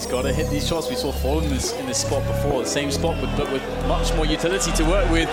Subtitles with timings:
[0.00, 0.88] He's got to hit these shots.
[0.88, 3.62] We saw Fallen in this, in this spot before, the same spot, but, but with
[3.86, 5.28] much more utility to work with.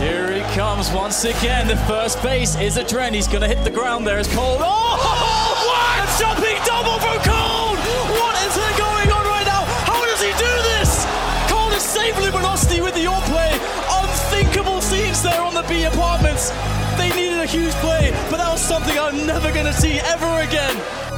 [0.00, 1.68] Here he comes once again.
[1.68, 3.14] The first base is a trend.
[3.14, 4.56] He's going to hit the ground there as Cole.
[4.58, 6.00] Oh, what?
[6.00, 7.76] A jumping double from Cole!
[8.16, 9.68] What is going on right now?
[9.84, 11.04] How does he do this?
[11.52, 13.52] Cole is save Luminosity with the all play.
[14.00, 16.48] Unthinkable scenes there on the B apartments.
[16.96, 20.40] They needed a huge play, but that was something I'm never going to see ever
[20.40, 21.09] again.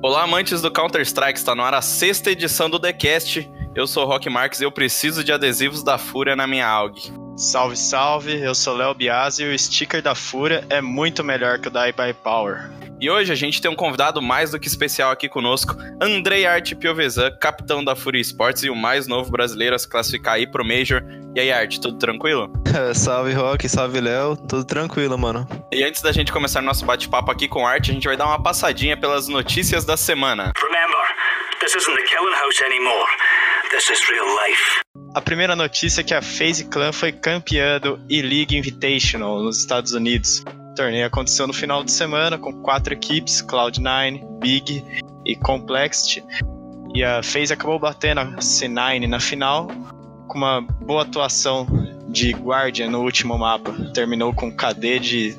[0.00, 3.50] Olá, amantes do Counter-Strike, está no ar a sexta edição do TheCast.
[3.74, 7.12] Eu sou o Rock Marques e eu preciso de adesivos da Fúria na minha AUG.
[7.36, 11.66] Salve, salve, eu sou Léo Biasi e o sticker da Fúria é muito melhor que
[11.66, 12.70] o da iBuy Power.
[13.00, 16.74] E hoje a gente tem um convidado mais do que especial aqui conosco, Andrei Arte
[16.74, 20.64] Piovesan, capitão da Fúria Esportes e o mais novo brasileiro a se classificar aí pro
[20.64, 21.04] Major.
[21.32, 22.52] E aí, Arte, tudo tranquilo?
[22.96, 25.46] salve, Rock, salve, Léo, tudo tranquilo, mano.
[25.72, 28.26] E antes da gente começar nosso bate-papo aqui com o Arte, a gente vai dar
[28.26, 30.52] uma passadinha pelas notícias da semana.
[30.60, 31.04] Remember,
[31.60, 33.06] this isn't the killing house anymore.
[33.70, 34.80] This is real life.
[35.14, 39.92] A primeira notícia é que a FaZe Clan foi campeã do E-League Invitational nos Estados
[39.92, 40.42] Unidos.
[40.78, 44.84] Torneio aconteceu no final de semana com quatro equipes, Cloud9, Big
[45.26, 46.24] e Complexity.
[46.94, 49.66] E a FaZe acabou batendo a C9 na final
[50.28, 51.66] com uma boa atuação
[52.08, 53.72] de Guardian no último mapa.
[53.92, 55.36] Terminou com KD de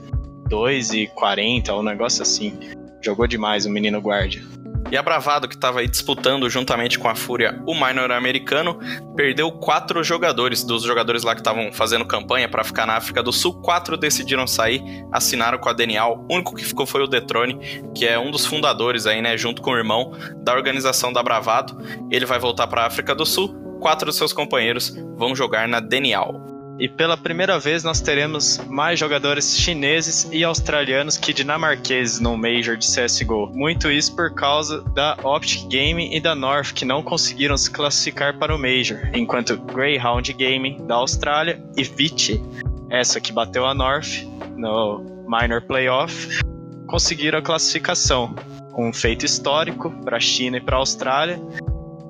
[0.49, 2.59] 2 e 40, um negócio assim.
[3.01, 4.58] Jogou demais o menino Guardian.
[4.91, 8.79] E a Bravado, que estava disputando juntamente com a Fúria o minor americano,
[9.15, 10.63] perdeu quatro jogadores.
[10.63, 14.47] Dos jogadores lá que estavam fazendo campanha para ficar na África do Sul, quatro decidiram
[14.47, 16.25] sair, assinaram com a Denial.
[16.27, 17.59] O único que ficou foi o Detrone,
[17.95, 21.77] que é um dos fundadores aí, né, junto com o irmão da organização da Bravado.
[22.09, 23.55] Ele vai voltar para a África do Sul.
[23.79, 26.48] Quatro dos seus companheiros vão jogar na Denial.
[26.79, 32.77] E pela primeira vez nós teremos mais jogadores chineses e australianos que dinamarqueses no Major
[32.77, 33.51] de CSGO.
[33.53, 38.37] Muito isso por causa da Optic Gaming e da North que não conseguiram se classificar
[38.39, 42.41] para o Major, enquanto Greyhound Gaming da Austrália e Vici,
[42.89, 44.23] essa que bateu a North
[44.55, 46.39] no Minor Playoff,
[46.87, 48.33] conseguiram a classificação.
[48.77, 51.41] Um feito histórico para a China e para a Austrália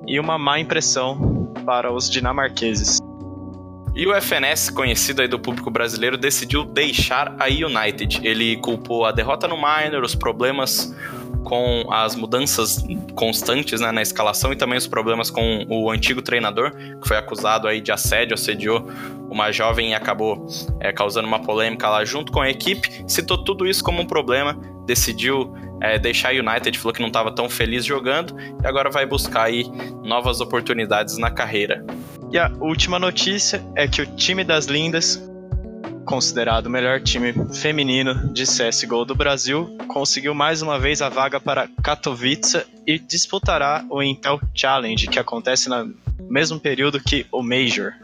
[0.06, 3.00] e uma má impressão para os dinamarqueses.
[4.00, 8.26] E o FNS, conhecido aí do público brasileiro, decidiu deixar a United.
[8.26, 10.96] Ele culpou a derrota no Minor, os problemas
[11.44, 12.82] com as mudanças
[13.14, 17.68] constantes né, na escalação e também os problemas com o antigo treinador, que foi acusado
[17.68, 18.88] aí de assédio, assediou
[19.30, 20.46] uma jovem e acabou
[20.80, 23.04] é, causando uma polêmica lá junto com a equipe.
[23.06, 27.30] Citou tudo isso como um problema, decidiu é, deixar a United, falou que não estava
[27.32, 28.34] tão feliz jogando
[28.64, 29.70] e agora vai buscar aí
[30.02, 31.84] novas oportunidades na carreira.
[32.32, 35.20] E a última notícia é que o time das Lindas,
[36.04, 41.40] considerado o melhor time feminino de CSGO do Brasil, conseguiu mais uma vez a vaga
[41.40, 47.94] para Katowice e disputará o Intel Challenge, que acontece no mesmo período que o Major.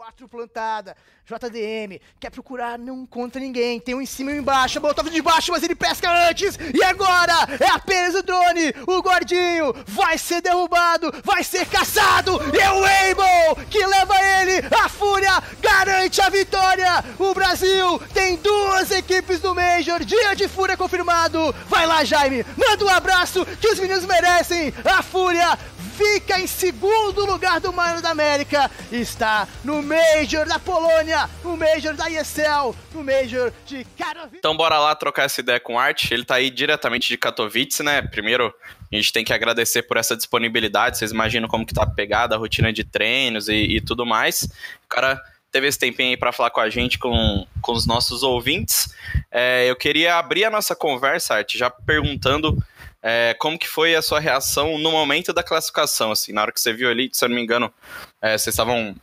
[0.00, 0.96] C4 plantada,
[1.26, 3.78] JDM, quer procurar, não encontra ninguém.
[3.78, 4.78] Tem um em cima e um embaixo.
[4.78, 6.58] A Molotov de baixo, mas ele pesca antes.
[6.74, 8.72] E agora é apenas o drone.
[8.86, 12.40] O gordinho vai ser derrubado, vai ser caçado.
[12.54, 14.66] E é o Able que leva ele.
[14.74, 17.04] A Fúria garante a vitória.
[17.18, 20.02] O Brasil tem duas equipes do Major.
[20.04, 21.54] Dia de Fúria confirmado.
[21.68, 22.44] Vai lá, Jaime.
[22.56, 24.72] Manda um abraço que os meninos merecem.
[24.84, 25.58] A Fúria
[26.00, 31.94] fica em segundo lugar do Minor da América, está no Major da Polônia, no Major
[31.94, 34.38] da ESL, no Major de Katowice.
[34.38, 37.82] Então bora lá trocar essa ideia com o Art, ele tá aí diretamente de Katowice,
[37.82, 38.00] né?
[38.00, 38.50] Primeiro,
[38.90, 42.38] a gente tem que agradecer por essa disponibilidade, vocês imaginam como que tá pegada a
[42.38, 44.44] rotina de treinos e, e tudo mais.
[44.84, 45.20] O cara
[45.52, 48.94] teve esse tempinho aí para falar com a gente, com, com os nossos ouvintes.
[49.30, 52.56] É, eu queria abrir a nossa conversa, Art, já perguntando
[53.02, 56.60] é, como que foi a sua reação no momento da classificação, assim, na hora que
[56.60, 57.72] você viu ali, se eu não me engano,
[58.20, 58.94] é, vocês estavam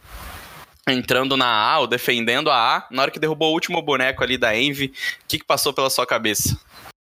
[0.87, 4.37] entrando na A ou defendendo a A, na hora que derrubou o último boneco ali
[4.37, 4.91] da Envy, o
[5.27, 6.57] que, que passou pela sua cabeça?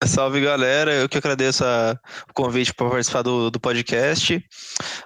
[0.04, 1.98] Salve galera, eu que agradeço a,
[2.30, 4.36] o convite para participar do, do podcast.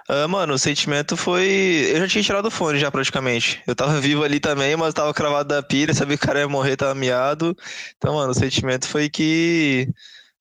[0.07, 1.89] Uh, mano, o sentimento foi.
[1.89, 3.59] Eu já tinha tirado o fone já praticamente.
[3.65, 6.47] Eu tava vivo ali também, mas tava cravado da pilha, sabia que o cara ia
[6.47, 7.57] morrer, tava miado.
[7.97, 9.89] Então, mano, o sentimento foi que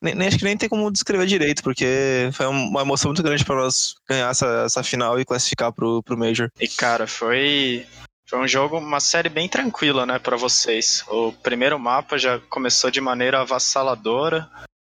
[0.03, 3.57] nem, acho que nem tem como descrever direito, porque foi uma emoção muito grande para
[3.57, 6.51] nós ganhar essa, essa final e classificar pro, pro Major.
[6.61, 7.87] E cara, foi
[8.33, 11.05] foi um jogo, uma série bem tranquila, né, para vocês.
[11.07, 14.51] O primeiro mapa já começou de maneira avassaladora.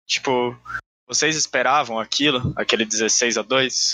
[0.06, 0.56] Tipo,
[1.06, 3.92] vocês esperavam aquilo, aquele 16 a 2?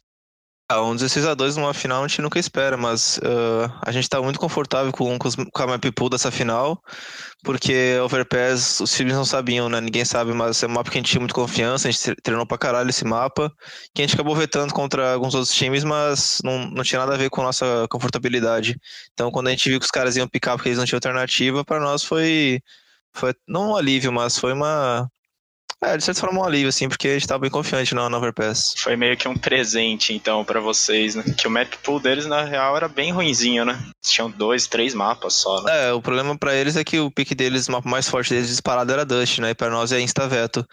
[0.73, 4.39] Ah, um 16x2 numa final a gente nunca espera, mas uh, a gente tá muito
[4.39, 6.81] confortável com, com, com a map pool dessa final,
[7.43, 9.81] porque Overpass os times não sabiam, né?
[9.81, 12.47] Ninguém sabe, mas é um mapa que a gente tinha muito confiança, a gente treinou
[12.47, 13.53] pra caralho esse mapa,
[13.93, 17.19] que a gente acabou vetando contra alguns outros times, mas não, não tinha nada a
[17.19, 18.77] ver com a nossa confortabilidade.
[19.13, 21.65] Então quando a gente viu que os caras iam picar porque eles não tinham alternativa,
[21.65, 22.61] para nós foi,
[23.13, 25.11] foi não um alívio, mas foi uma,
[25.83, 28.19] é, de certa forma um alívio, assim, porque a gente tava bem confiante na, na
[28.19, 28.75] Overpass.
[28.77, 31.25] Foi meio que um presente, então, para vocês, né?
[31.37, 33.73] Que o map pool deles, na real, era bem ruinzinho, né?
[33.73, 35.89] Eles tinham dois, três mapas só, né?
[35.89, 38.49] É, o problema para eles é que o pick deles, o mapa mais forte deles
[38.49, 39.51] disparado era Dust, né?
[39.51, 40.67] E pra nós é Insta-Veto.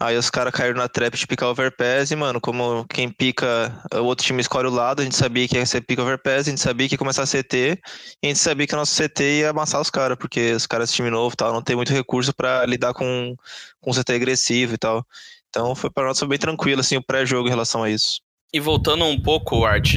[0.00, 4.04] Aí os caras caíram na trap de picar Overpass e, mano, como quem pica, o
[4.04, 6.60] outro time escolhe o lado, a gente sabia que ia ser pica Overpass, a gente
[6.60, 7.80] sabia que ia começar a CT,
[8.22, 10.92] e a gente sabia que o nosso CT ia amassar os caras, porque os caras,
[10.92, 13.34] time novo tal, não tem muito recurso para lidar com,
[13.80, 15.04] com CT agressivo e tal.
[15.48, 18.20] Então foi para nós foi bem tranquilo assim o pré-jogo em relação a isso.
[18.52, 19.96] E voltando um pouco, Art,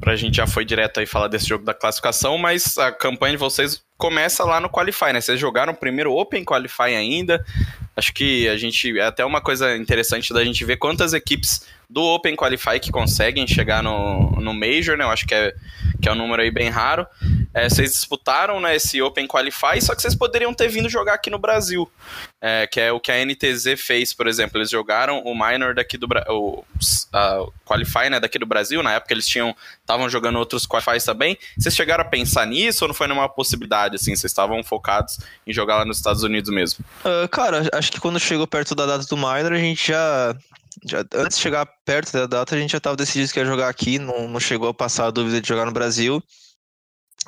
[0.00, 3.38] pra gente já foi direto aí falar desse jogo da classificação, mas a campanha de
[3.38, 5.20] vocês começa lá no Qualify, né?
[5.20, 7.44] Vocês jogaram o primeiro Open Qualify ainda.
[7.94, 8.98] Acho que a gente.
[8.98, 13.46] É até uma coisa interessante da gente ver quantas equipes do Open Qualify que conseguem
[13.46, 15.04] chegar no, no Major, né?
[15.04, 15.52] Eu acho que é,
[16.00, 17.06] que é um número aí bem raro.
[17.52, 21.30] É, vocês disputaram né, esse Open Qualify, só que vocês poderiam ter vindo jogar aqui
[21.30, 21.90] no Brasil.
[22.40, 24.58] É, que é o que a NTZ fez, por exemplo.
[24.58, 26.64] Eles jogaram o Minor daqui do o
[27.66, 28.82] Qualify né, daqui do Brasil.
[28.82, 31.36] Na época eles tinham estavam jogando outros Qualifies também.
[31.58, 33.96] Vocês chegaram a pensar nisso ou não foi nenhuma possibilidade?
[33.96, 36.84] Assim, vocês estavam focados em jogar lá nos Estados Unidos mesmo?
[37.04, 40.36] Uh, cara, acho que quando chegou perto da data do Minor, a gente já
[40.84, 43.68] já, antes de chegar perto da data, a gente já estava decidido que ia jogar
[43.68, 46.22] aqui, não, não chegou a passar a dúvida de jogar no Brasil,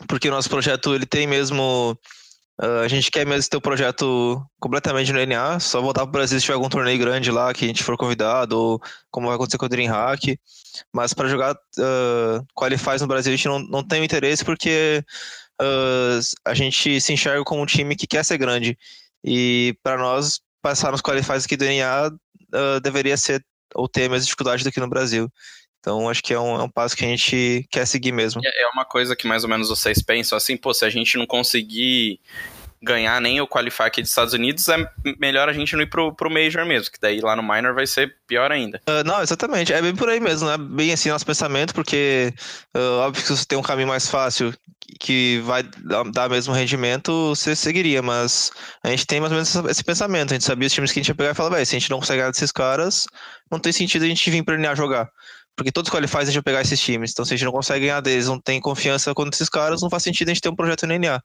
[0.06, 1.96] porque o nosso projeto ele tem mesmo.
[2.60, 6.12] Uh, a gente quer mesmo ter o projeto completamente no NA, só voltar para o
[6.12, 9.34] Brasil se tiver algum torneio grande lá que a gente for convidado, ou como vai
[9.34, 10.38] acontecer com o Dreamhack.
[10.92, 15.02] Mas para jogar uh, Qualifies no Brasil, a gente não, não tem o interesse porque
[15.60, 18.78] uh, a gente se enxerga como um time que quer ser grande.
[19.24, 23.44] E para nós, passar nos Qualifies aqui do NA uh, deveria ser
[23.74, 25.30] ou ter a mesma dificuldade do que no Brasil.
[25.82, 28.40] Então, acho que é um, é um passo que a gente quer seguir mesmo.
[28.44, 31.18] É, é uma coisa que mais ou menos vocês pensam assim, pô, se a gente
[31.18, 32.20] não conseguir
[32.80, 34.76] ganhar nem o qualify aqui dos Estados Unidos, é
[35.18, 37.86] melhor a gente não ir pro, pro Major mesmo, que daí lá no Minor vai
[37.86, 38.80] ser pior ainda.
[38.88, 39.72] Uh, não, exatamente.
[39.72, 40.56] É bem por aí mesmo, né?
[40.56, 42.32] Bem assim nosso pensamento, porque
[42.76, 44.54] uh, óbvio que se você tem um caminho mais fácil
[45.00, 45.64] que vai
[46.12, 48.52] dar mesmo rendimento, você seguiria, mas
[48.84, 50.30] a gente tem mais ou menos esse pensamento.
[50.30, 51.78] A gente sabia os times que a gente ia pegar e falar, velho, se a
[51.78, 53.06] gente não consegue ganhar desses caras,
[53.50, 55.08] não tem sentido a gente vir pra NA jogar.
[55.56, 57.12] Porque todos os qualifies a gente vai pegar esses times.
[57.12, 59.90] Então, se a gente não consegue ganhar deles, não tem confiança contra esses caras, não
[59.90, 61.22] faz sentido a gente ter um projeto no NA.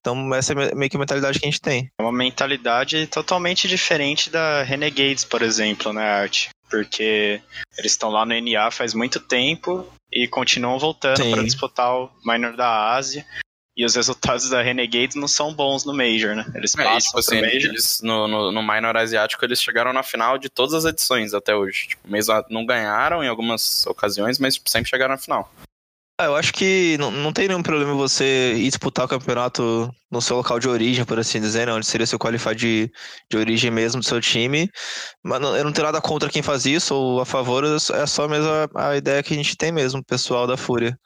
[0.00, 1.90] Então, essa é meio que a mentalidade que a gente tem.
[1.98, 6.48] É uma mentalidade totalmente diferente da Renegades, por exemplo, né, Art?
[6.70, 7.40] Porque
[7.76, 12.56] eles estão lá no NA faz muito tempo e continuam voltando para disputar o Minor
[12.56, 13.26] da Ásia.
[13.78, 16.44] E os resultados da Renegades não são bons no Major, né?
[16.52, 17.70] Eles é, passam tipo assim, Major.
[17.70, 21.54] Eles, no, no, no, Minor Asiático, eles chegaram na final de todas as edições até
[21.54, 21.90] hoje.
[21.90, 25.48] Tipo, mesmo não ganharam em algumas ocasiões, mas sempre chegaram na final.
[26.20, 30.20] Ah, eu acho que não, não tem nenhum problema você ir disputar o campeonato no
[30.20, 31.72] seu local de origem, por assim dizer, né?
[31.72, 32.90] onde seria seu qualify de,
[33.30, 34.68] de origem mesmo do seu time.
[35.22, 38.26] Mas não, eu não tenho nada contra quem faz isso ou a favor, é só
[38.26, 40.98] mesmo a, a ideia que a gente tem mesmo, pessoal da Fúria.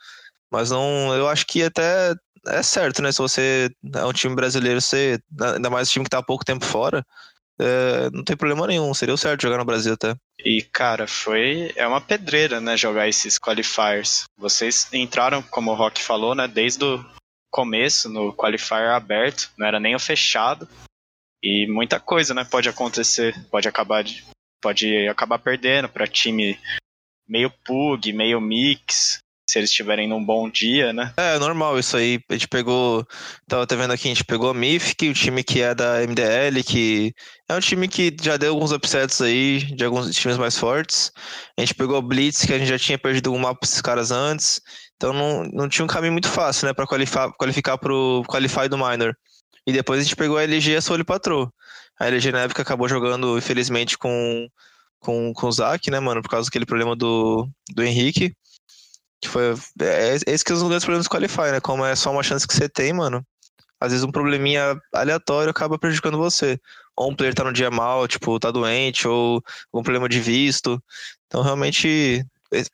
[0.51, 2.15] Mas não, eu acho que até
[2.47, 3.13] é certo, né?
[3.13, 5.21] Se você é um time brasileiro, você,
[5.55, 7.05] ainda mais um time que tá há pouco tempo fora,
[7.61, 10.17] é, não tem problema nenhum, seria o certo jogar no Brasil até.
[10.45, 11.73] E, cara, foi.
[11.77, 14.25] É uma pedreira, né, jogar esses qualifiers.
[14.37, 17.05] Vocês entraram, como o Rock falou, né, desde o
[17.51, 20.69] começo, no qualifier aberto, não era nem o fechado.
[21.43, 23.35] E muita coisa, né, pode acontecer.
[23.51, 24.25] Pode acabar de,
[24.61, 26.59] pode acabar perdendo para time
[27.29, 31.13] meio pug, meio mix se eles estiverem num bom dia, né?
[31.17, 32.21] É, normal isso aí.
[32.29, 33.07] A gente pegou.
[33.49, 36.63] Tava até vendo aqui, a gente pegou a Mythic, o time que é da MDL,
[36.65, 37.13] que
[37.49, 41.13] é um time que já deu alguns upsets aí de alguns times mais fortes.
[41.59, 43.83] A gente pegou o Blitz, que a gente já tinha perdido um mapa pra esses
[43.83, 44.61] caras antes.
[44.97, 48.79] Então não, não tinha um caminho muito fácil, né, pra qualificar, qualificar pro Qualify do
[48.79, 49.15] Minor.
[49.67, 51.53] E depois a gente pegou a LG e a Soul Patrol.
[51.99, 54.49] A LG na época acabou jogando, infelizmente, com,
[54.99, 58.33] com, com o Zac, né, mano, por causa daquele problema do, do Henrique.
[59.29, 59.55] Foi.
[59.81, 61.61] É, é esse que é um dos grandes problemas do Qualify, né?
[61.61, 63.25] Como é só uma chance que você tem, mano.
[63.81, 66.61] Às vezes um probleminha aleatório acaba prejudicando você.
[66.97, 70.83] Ou um player tá no dia mal, tipo, tá doente, ou algum problema de visto.
[71.27, 72.25] Então realmente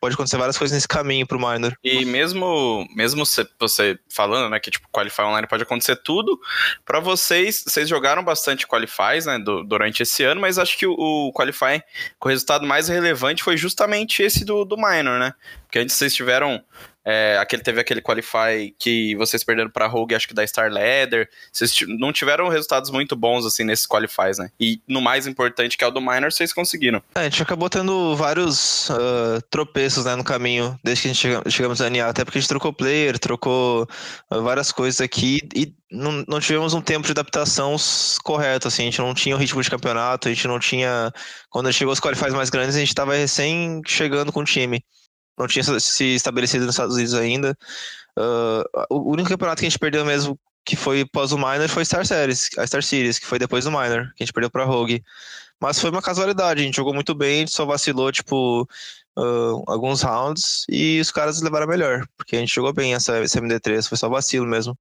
[0.00, 1.76] pode acontecer várias coisas nesse caminho pro minor.
[1.82, 3.24] E mesmo, mesmo
[3.58, 6.38] você falando, né, que tipo, Qualify Online pode acontecer tudo,
[6.84, 10.94] para vocês, vocês jogaram bastante Qualifies, né, do, durante esse ano, mas acho que o,
[10.98, 11.82] o Qualify,
[12.18, 15.32] com o resultado mais relevante foi justamente esse do, do minor, né?
[15.64, 16.62] Porque antes vocês tiveram
[17.10, 21.26] é, aquele, teve aquele Qualify que vocês perderam pra Rogue, acho que da Star Leather.
[21.50, 24.50] Vocês não tiveram resultados muito bons, assim, nesses Qualifies, né?
[24.60, 27.02] E no mais importante, que é o do Minor, vocês conseguiram.
[27.14, 31.20] É, a gente acabou tendo vários uh, tropeços, né, no caminho, desde que a gente
[31.22, 32.06] chega, chegamos a NA.
[32.06, 33.88] Até porque a gente trocou player, trocou
[34.30, 37.74] uh, várias coisas aqui e não, não tivemos um tempo de adaptação
[38.22, 38.82] correto, assim.
[38.82, 41.10] A gente não tinha o ritmo de campeonato, a gente não tinha...
[41.48, 44.84] Quando chegou os Qualifies mais grandes, a gente tava recém chegando com o time
[45.38, 47.56] não tinha se estabelecido nos Estados Unidos ainda.
[48.18, 51.82] Uh, o único campeonato que a gente perdeu mesmo que foi pós o Minor foi
[51.82, 54.64] Star Series, a Star Series, que foi depois do Minor, que a gente perdeu pra
[54.64, 55.02] Rogue.
[55.58, 58.68] Mas foi uma casualidade, a gente jogou muito bem, a gente só vacilou, tipo,
[59.18, 63.40] uh, alguns rounds e os caras levaram melhor, porque a gente jogou bem essa, essa
[63.40, 64.76] MD3, foi só vacilo mesmo.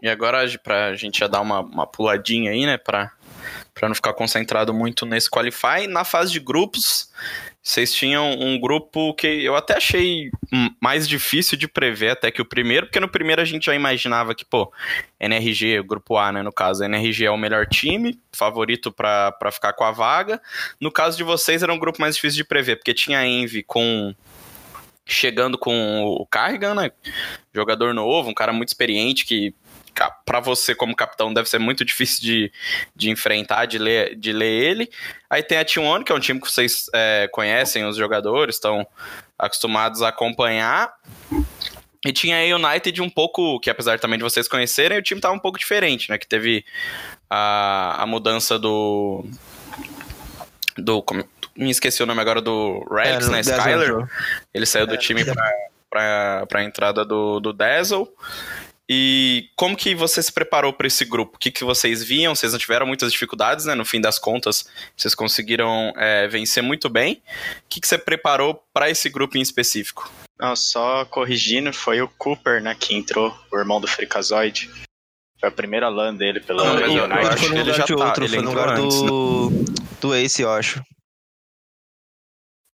[0.00, 3.10] E agora, pra gente já dar uma, uma puladinha aí, né, pra,
[3.74, 7.10] pra não ficar concentrado muito nesse Qualify, na fase de grupos,
[7.68, 10.30] vocês tinham um grupo que eu até achei
[10.80, 14.34] mais difícil de prever até que o primeiro, porque no primeiro a gente já imaginava
[14.34, 14.72] que, pô,
[15.20, 19.84] NRG, grupo A, né, no caso, NRG é o melhor time, favorito para ficar com
[19.84, 20.40] a vaga.
[20.80, 24.14] No caso de vocês era um grupo mais difícil de prever, porque tinha Envy com
[25.04, 26.90] chegando com o Carrigan, né?
[27.54, 29.54] Jogador novo, um cara muito experiente que
[30.24, 32.52] para você como capitão deve ser muito difícil de,
[32.94, 34.90] de enfrentar, de ler, de ler ele.
[35.28, 38.86] Aí tem a T1, que é um time que vocês é, conhecem, os jogadores, estão
[39.38, 40.92] acostumados a acompanhar.
[42.04, 45.34] E tinha a United um pouco, que apesar também de vocês conhecerem, o time tava
[45.34, 46.18] um pouco diferente, né?
[46.18, 46.64] Que teve
[47.28, 49.24] a, a mudança do.
[50.76, 51.02] Do.
[51.02, 51.24] Como,
[51.56, 53.40] me esqueci o nome agora do Rex, é, né?
[53.40, 54.08] Skyler.
[54.54, 55.52] Ele saiu do é, time pra,
[55.90, 58.08] pra, pra entrada do, do Dazzle.
[58.90, 61.36] E como que você se preparou para esse grupo?
[61.36, 62.34] O que, que vocês viam?
[62.34, 63.74] Vocês não tiveram muitas dificuldades, né?
[63.74, 64.66] No fim das contas,
[64.96, 67.14] vocês conseguiram é, vencer muito bem.
[67.14, 70.10] O que, que você preparou para esse grupo em específico?
[70.40, 74.70] Não, só corrigindo, foi o Cooper, né, que entrou, o irmão do Freakazoid.
[75.38, 76.96] Foi a primeira LAN dele pela não, United.
[76.96, 79.64] Eu, acho que ele já de tá, outro, ele foi no lugar antes, do, né?
[80.00, 80.82] do Ace, eu acho.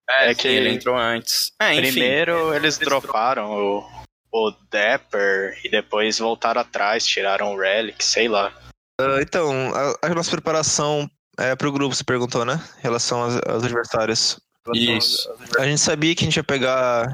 [0.09, 1.53] É, é que ele entrou antes.
[1.61, 3.98] É, Primeiro eles droparam o,
[4.47, 8.53] o Dapper e depois voltaram atrás, tiraram o Relic, sei lá.
[9.01, 12.61] Uh, então, a, a, nossa preparação é pro grupo, você perguntou, né?
[12.79, 14.41] Em relação aos, aos adversários.
[14.75, 15.29] Isso.
[15.59, 17.07] A gente sabia que a gente ia pegar.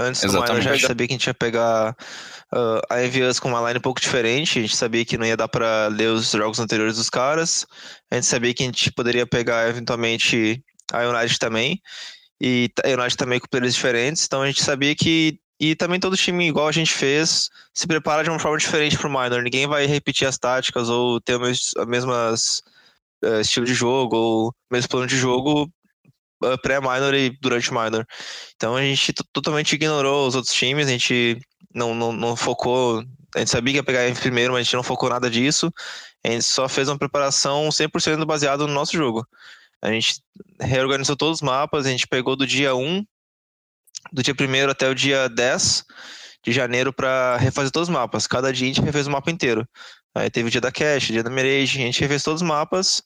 [0.00, 0.46] Antes Exatamente.
[0.46, 1.96] do Minor, a gente sabia que a gente ia pegar
[2.52, 4.58] uh, a Envious com uma line um pouco diferente.
[4.58, 7.66] A gente sabia que não ia dar para ler os jogos anteriores dos caras.
[8.10, 11.80] A gente sabia que a gente poderia pegar eventualmente a United também.
[12.40, 14.24] E a United também com players diferentes.
[14.24, 18.22] Então a gente sabia que e também todo time, igual a gente fez, se prepara
[18.22, 19.42] de uma forma diferente pro minor.
[19.42, 22.62] Ninguém vai repetir as táticas ou ter o mesmo mesmas,
[23.24, 25.68] uh, estilo de jogo ou mesmo plano de jogo
[26.44, 28.06] uh, pré-minor e durante o minor.
[28.54, 31.40] Então a gente totalmente ignorou os outros times, a gente
[31.74, 33.04] não, não, não focou.
[33.34, 35.72] A gente sabia que ia pegar em primeiro, mas a gente não focou nada disso.
[36.24, 39.26] A gente só fez uma preparação 100% baseado no nosso jogo.
[39.82, 40.20] A gente
[40.60, 43.04] reorganizou todos os mapas, a gente pegou do dia 1
[44.12, 45.84] do dia 1 até o dia 10
[46.44, 48.26] de janeiro para refazer todos os mapas.
[48.26, 49.66] Cada dia a gente refez o mapa inteiro.
[50.14, 53.02] Aí teve o dia da Cache, dia da Mirage, a gente refez todos os mapas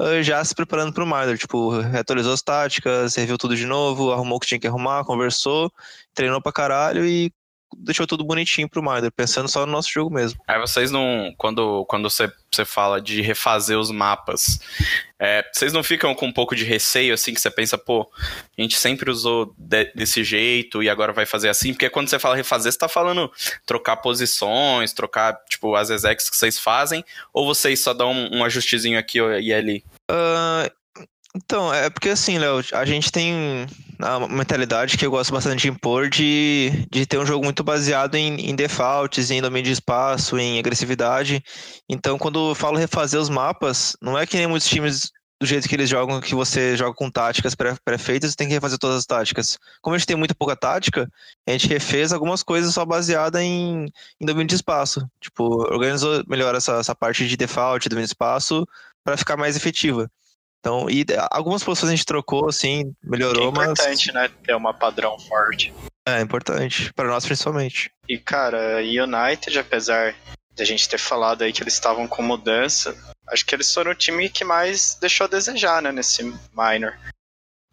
[0.00, 1.38] uh, já se preparando para o Minor.
[1.38, 5.72] Tipo, atualizou as táticas, reviu tudo de novo, arrumou o que tinha que arrumar, conversou,
[6.14, 7.32] treinou pra caralho e
[7.76, 10.40] deixou tudo bonitinho pro Minor, pensando só no nosso jogo mesmo.
[10.46, 11.32] Aí vocês não.
[11.36, 14.60] Quando, quando você, você fala de refazer os mapas,
[15.18, 18.10] é, vocês não ficam com um pouco de receio, assim, que você pensa, pô,
[18.58, 21.72] a gente sempre usou de, desse jeito e agora vai fazer assim?
[21.72, 23.30] Porque quando você fala refazer, você tá falando
[23.66, 28.44] trocar posições, trocar, tipo, as execs que vocês fazem, ou vocês só dão um, um
[28.44, 29.84] ajustezinho aqui e ali?
[30.10, 30.79] Uh,
[31.34, 33.66] então, é porque assim, Léo, a gente tem
[34.00, 38.16] a mentalidade que eu gosto bastante de impor de, de ter um jogo muito baseado
[38.16, 41.42] em, em defaults, em domínio de espaço, em agressividade.
[41.88, 45.68] Então, quando eu falo refazer os mapas, não é que nem muitos times do jeito
[45.68, 49.58] que eles jogam, que você joga com táticas pré-feitas, tem que refazer todas as táticas.
[49.80, 51.10] Como a gente tem muito pouca tática,
[51.48, 53.86] a gente refez algumas coisas só baseada em,
[54.20, 55.08] em domínio de espaço.
[55.20, 58.66] Tipo, organizou melhor essa, essa parte de default, domínio de espaço,
[59.02, 60.10] para ficar mais efetiva.
[60.60, 64.14] Então, e algumas posições a gente trocou, assim, melhorou, é importante, mas...
[64.14, 65.72] né, ter uma padrão forte.
[66.06, 67.90] É, importante, para nós principalmente.
[68.06, 70.14] E, cara, United, apesar
[70.54, 72.94] de a gente ter falado aí que eles estavam com mudança,
[73.28, 76.98] acho que eles foram o time que mais deixou a desejar, né, nesse minor.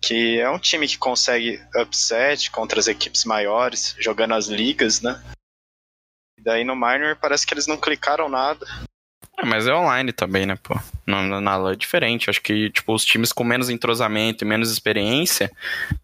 [0.01, 5.21] que é um time que consegue upset contra as equipes maiores, jogando as ligas, né?
[6.37, 8.65] E daí no Minor parece que eles não clicaram nada.
[9.39, 10.75] É, mas é online também, né, pô?
[11.05, 12.29] Na, na é diferente.
[12.29, 15.51] Acho que, tipo, os times com menos entrosamento e menos experiência,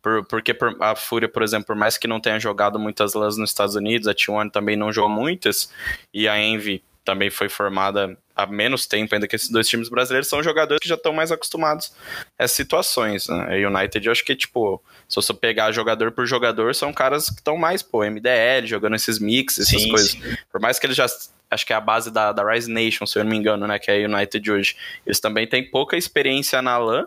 [0.01, 3.35] por, porque por, a Fúria, por exemplo, por mais que não tenha jogado muitas LANs
[3.35, 5.73] nos Estados Unidos, a T1 também não jogou muitas,
[6.13, 10.27] e a Envy também foi formada há menos tempo ainda que esses dois times brasileiros,
[10.27, 11.93] são jogadores que já estão mais acostumados
[12.37, 13.27] a essas situações.
[13.27, 13.63] Né?
[13.63, 17.35] A United, eu acho que, tipo, se você pegar jogador por jogador, são caras que
[17.35, 20.11] estão mais, pô, MDL, jogando esses mix, essas sim, coisas.
[20.11, 20.37] Sim.
[20.51, 21.07] Por mais que eles já
[21.53, 23.79] acho que é a base da, da Rise Nation, se eu não me engano, né,
[23.79, 24.75] que é a United hoje.
[25.05, 27.05] Eles também têm pouca experiência na LAN.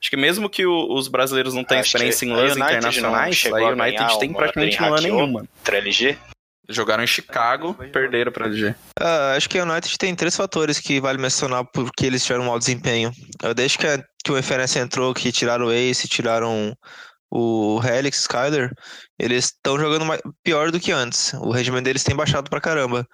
[0.00, 4.18] Acho que mesmo que o, os brasileiros não tenham experiência em LANs internacionais, a United
[4.20, 5.40] tem praticamente LAN nenhuma.
[5.58, 6.16] Contra LG?
[6.68, 8.70] Jogaram em Chicago, perderam para LG.
[9.00, 12.48] Uh, acho que a United tem três fatores que vale mencionar porque eles tiveram um
[12.48, 13.10] mau desempenho.
[13.56, 16.76] Desde que, a, que o FNS entrou, que tiraram o Ace, tiraram
[17.30, 18.70] o Helix, Skyler,
[19.18, 21.32] eles estão jogando mais, pior do que antes.
[21.34, 23.06] O rendimento deles tem baixado pra caramba.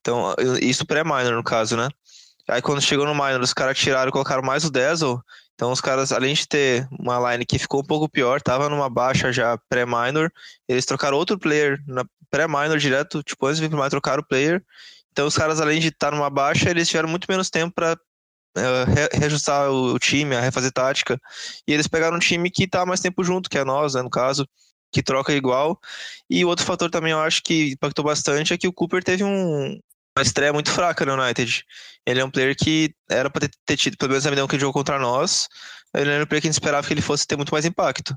[0.00, 1.88] Então, isso pré-minor, no caso, né?
[2.48, 5.22] Aí quando chegou no minor, os caras tiraram e colocaram mais o Dazzle.
[5.62, 8.90] Então os caras, além de ter uma line que ficou um pouco pior, tava numa
[8.90, 10.28] baixa já pré-minor,
[10.66, 14.26] eles trocaram outro player na pré-minor direto, tipo, antes de vir pro minor, trocaram o
[14.26, 14.60] player.
[15.12, 18.60] Então os caras, além de estar numa baixa, eles tiveram muito menos tempo para uh,
[18.60, 21.16] eh, reajustar o, o, time, a refazer tática.
[21.64, 24.10] E eles pegaram um time que tá mais tempo junto, que é nós, né, no
[24.10, 24.44] caso
[24.90, 25.78] que troca igual.
[26.28, 29.78] E outro fator também eu acho que impactou bastante é que o Cooper teve um,
[30.16, 31.64] uma estreia muito fraca no United.
[32.06, 34.54] Ele é um player que era para ter, ter, tido, pelo menos a medida que
[34.54, 35.48] ele jogou contra nós,
[35.94, 38.14] ele era um player que a gente esperava que ele fosse ter muito mais impacto.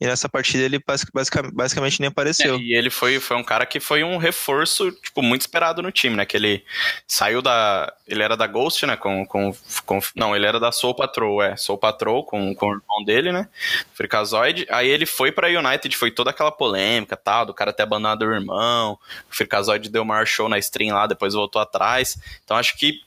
[0.00, 2.54] E nessa partida ele basicamente, basicamente nem apareceu.
[2.54, 5.92] É, e ele foi, foi um cara que foi um reforço, tipo, muito esperado no
[5.92, 6.24] time, né?
[6.24, 6.64] Que ele
[7.06, 7.92] saiu da.
[8.06, 8.96] Ele era da Ghost, né?
[8.96, 9.54] Com, com,
[9.84, 11.56] com não, ele era da Soul Patrol, é.
[11.56, 13.48] Soul Patrol com, com o irmão dele, né?
[13.92, 14.66] Fricazoide.
[14.70, 18.32] Aí ele foi pra United, foi toda aquela polêmica tal, do cara ter abandonado o
[18.32, 18.98] irmão.
[19.30, 22.16] O Fricazoide deu o maior show na stream lá, depois voltou atrás.
[22.42, 23.02] Então acho que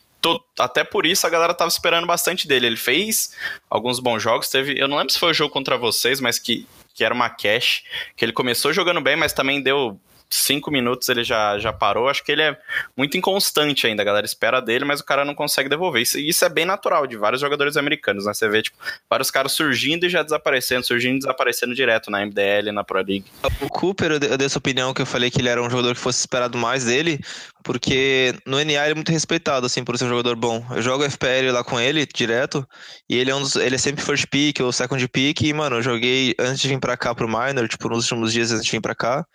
[0.60, 2.68] até por isso a galera tava esperando bastante dele.
[2.68, 3.36] Ele fez
[3.70, 6.68] alguns bons jogos, teve, eu não lembro se foi o jogo contra vocês, mas que,
[6.94, 7.84] que era uma cash,
[8.16, 10.00] que ele começou jogando bem, mas também deu
[10.32, 12.08] cinco minutos ele já, já parou.
[12.08, 12.58] Acho que ele é
[12.96, 16.02] muito inconstante ainda, a galera espera dele, mas o cara não consegue devolver.
[16.02, 18.34] Isso, isso é bem natural de vários jogadores americanos, né?
[18.34, 18.78] Você vê, tipo,
[19.10, 23.26] vários caras surgindo e já desaparecendo, surgindo e desaparecendo direto na MDL, na Pro League.
[23.60, 26.00] O Cooper, eu dei essa opinião que eu falei que ele era um jogador que
[26.00, 27.20] fosse esperado mais dele,
[27.64, 30.66] porque no NA ele é muito respeitado, assim, por ser um jogador bom.
[30.72, 32.68] Eu jogo FPL lá com ele, direto,
[33.10, 35.78] e ele é um dos, ele é sempre first pick ou second pick, e, mano,
[35.78, 38.72] eu joguei antes de vir pra cá pro Minor, tipo, nos últimos dias antes de
[38.72, 39.26] vir pra cá,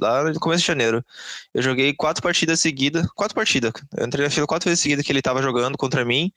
[0.00, 1.04] lá no começo de janeiro.
[1.54, 3.72] Eu joguei quatro partidas seguidas, quatro partidas.
[3.96, 6.32] Eu entrei na fila quatro vezes seguidas que ele tava jogando contra mim,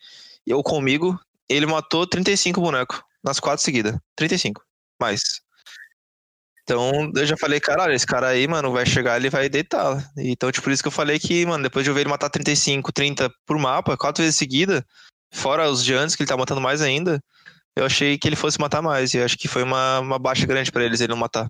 [0.45, 3.97] e eu comigo, ele matou 35 bonecos nas quatro seguidas.
[4.15, 4.61] 35.
[4.99, 5.41] Mais.
[6.63, 9.97] Então, eu já falei, caralho, esse cara aí, mano, vai chegar, ele vai deitar.
[10.17, 12.29] Então, tipo, por isso que eu falei que, mano, depois de eu ver ele matar
[12.29, 14.85] 35, 30 por mapa, quatro vezes seguida,
[15.33, 17.19] fora os de antes, que ele tá matando mais ainda,
[17.75, 19.13] eu achei que ele fosse matar mais.
[19.13, 21.49] E eu acho que foi uma, uma baixa grande para eles ele não matar.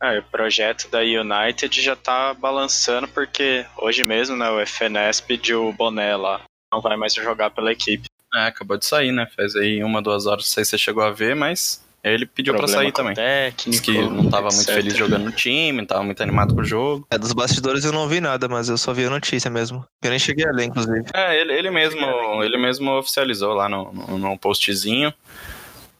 [0.00, 5.68] É, o projeto da United já tá balançando porque hoje mesmo, né, o FNS pediu
[5.68, 6.40] o boné lá.
[6.72, 8.08] Não vai mais jogar pela equipe.
[8.32, 9.26] É, acabou de sair, né?
[9.34, 12.54] Faz aí uma, duas horas, não sei se você chegou a ver, mas ele pediu
[12.54, 13.14] para sair também.
[13.14, 14.56] Técnico, Diz que não tava etc.
[14.56, 17.06] muito feliz jogando no time, não tava muito animado com o jogo.
[17.10, 19.84] É, dos bastidores eu não vi nada, mas eu só vi a notícia mesmo.
[20.02, 21.04] Eu nem cheguei a ler, inclusive.
[21.14, 22.00] É, ele, ele mesmo,
[22.42, 25.12] ele mesmo oficializou lá no, no, no postzinho.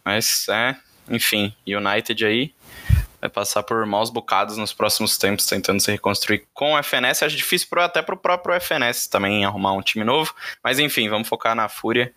[0.05, 0.77] Mas é,
[1.11, 2.53] enfim, United aí
[3.21, 7.23] vai passar por maus bocados nos próximos tempos, tentando se reconstruir com o FNS.
[7.23, 10.35] Acho difícil pro, até pro próprio FNS também arrumar um time novo.
[10.63, 12.13] Mas enfim, vamos focar na Fúria,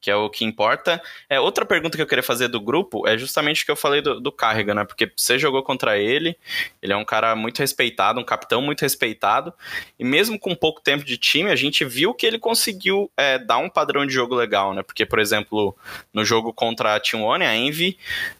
[0.00, 1.00] que é o que importa.
[1.28, 4.00] É, outra pergunta que eu queria fazer do grupo é justamente o que eu falei
[4.00, 4.34] do, do
[4.74, 4.84] né?
[4.84, 6.36] Porque você jogou contra ele,
[6.80, 9.52] ele é um cara muito respeitado, um capitão muito respeitado.
[9.98, 13.58] E mesmo com pouco tempo de time, a gente viu que ele conseguiu é, dar
[13.58, 14.82] um padrão de jogo legal, né?
[14.82, 15.76] Porque, por exemplo,
[16.12, 17.98] no jogo contra a Team One, a Envy,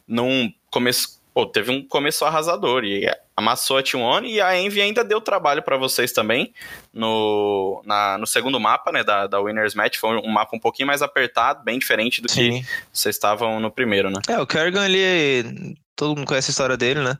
[0.08, 5.04] num começo pô, teve um começo arrasador e amassou a T1 e a Envy ainda
[5.04, 6.52] deu trabalho para vocês também
[6.92, 10.86] no, na, no segundo mapa, né, da, da Winners Match, foi um mapa um pouquinho
[10.86, 12.62] mais apertado, bem diferente do Sim.
[12.62, 14.20] que vocês estavam no primeiro, né?
[14.28, 17.16] É, o Kerrigan, ele, todo mundo conhece a história dele, né,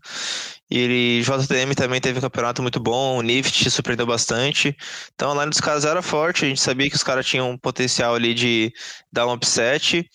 [0.71, 4.77] e ele, JTM também teve um campeonato muito bom, o Nift surpreendeu bastante.
[5.15, 7.59] Então a line dos caras era forte, a gente sabia que os caras tinham um
[7.59, 8.73] potencial ali de
[9.13, 10.09] dar um upset.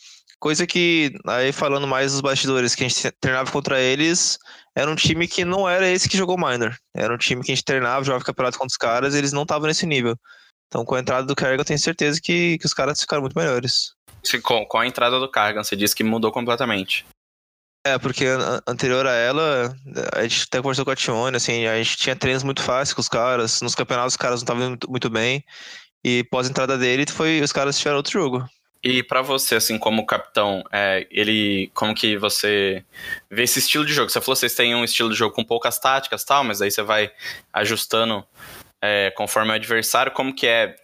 [0.46, 4.38] Coisa que, aí falando mais dos bastidores, que a gente treinava contra eles,
[4.76, 6.78] era um time que não era esse que jogou Minor.
[6.96, 9.42] Era um time que a gente treinava, jogava campeonato contra os caras, e eles não
[9.42, 10.16] estavam nesse nível.
[10.68, 13.36] Então, com a entrada do Kerrigan, eu tenho certeza que, que os caras ficaram muito
[13.36, 13.96] melhores.
[14.44, 17.08] Com, com a entrada do Kerrigan, você disse que mudou completamente.
[17.84, 18.26] É, porque
[18.68, 19.76] anterior a ela,
[20.14, 23.02] a gente até conversou com a Tione, assim, a gente tinha treinos muito fáceis com
[23.02, 25.44] os caras, nos campeonatos os caras não estavam muito, muito bem,
[26.04, 28.48] e pós entrada dele, foi os caras tiveram outro jogo.
[28.88, 32.86] E para você, assim, como capitão, é, ele, como que você
[33.32, 34.12] vê esse estilo de jogo?
[34.12, 36.70] Você falou que vocês têm um estilo de jogo com poucas táticas tal, mas aí
[36.70, 37.12] você vai
[37.52, 38.24] ajustando
[38.80, 40.12] é, conforme o adversário.
[40.12, 40.76] Como que é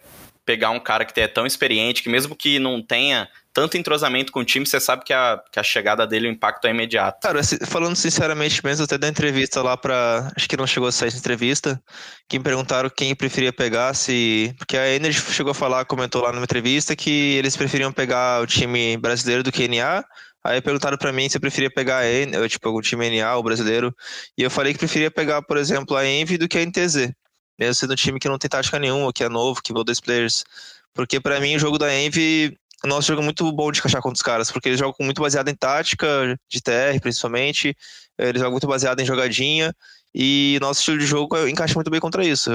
[0.44, 4.40] pegar um cara que é tão experiente, que mesmo que não tenha tanto entrosamento com
[4.40, 7.20] o time, você sabe que a, que a chegada dele, o impacto é imediato.
[7.20, 10.32] Cara, falando sinceramente mesmo, até da entrevista lá pra.
[10.34, 11.82] Acho que não chegou a sair essa entrevista.
[12.28, 14.54] Que me perguntaram quem preferia pegar, se.
[14.58, 18.46] Porque a Energy chegou a falar, comentou lá numa entrevista, que eles preferiam pegar o
[18.46, 20.02] time brasileiro do que NA.
[20.44, 23.42] Aí perguntaram para mim se eu preferia pegar a N, tipo, o time NA, o
[23.42, 23.94] brasileiro.
[24.36, 27.12] E eu falei que preferia pegar, por exemplo, a Envy do que a NTZ.
[27.58, 30.00] Mesmo sendo um time que não tem tática nenhuma, que é novo, que mudou dois
[30.00, 30.42] players.
[30.94, 32.58] Porque para mim o jogo da Envy
[32.88, 35.48] nosso jogo é muito bom de encaixar contra os caras, porque eles jogam muito baseado
[35.48, 37.76] em tática, de TR principalmente,
[38.18, 39.74] eles jogam muito baseado em jogadinha,
[40.14, 42.50] e nosso estilo de jogo encaixa muito bem contra isso.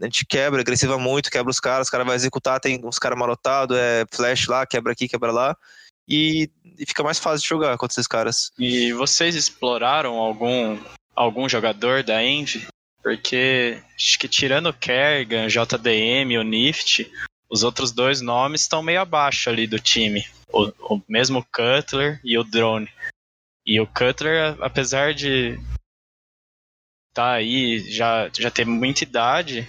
[0.00, 3.18] A gente quebra, agressiva muito, quebra os caras, os caras vai executar, tem uns caras
[3.18, 5.56] marotados, é flash lá, quebra aqui, quebra lá,
[6.08, 8.50] e, e, fica mais fácil de jogar contra esses caras.
[8.58, 10.78] E vocês exploraram algum,
[11.14, 12.66] algum jogador da Envy?
[13.02, 17.10] Porque acho que tirando o Kerrigan, JDM, o Nift,
[17.52, 20.24] os outros dois nomes estão meio abaixo ali do time.
[20.48, 22.88] O, o mesmo Cutler e o Drone.
[23.66, 25.58] E o Cutler, apesar de
[27.12, 29.68] tá aí, já, já ter muita idade,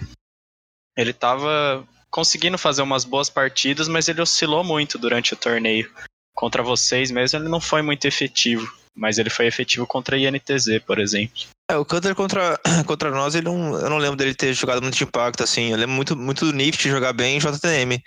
[0.96, 5.92] ele tava conseguindo fazer umas boas partidas, mas ele oscilou muito durante o torneio.
[6.34, 10.80] Contra vocês mesmo, ele não foi muito efetivo, mas ele foi efetivo contra a INTZ,
[10.86, 11.42] por exemplo.
[11.70, 14.96] É, o Cutter contra, contra nós, ele não, eu não lembro dele ter jogado muito
[14.96, 15.70] de impacto, assim.
[15.70, 18.02] Eu lembro muito, muito do Nift jogar bem em JTM.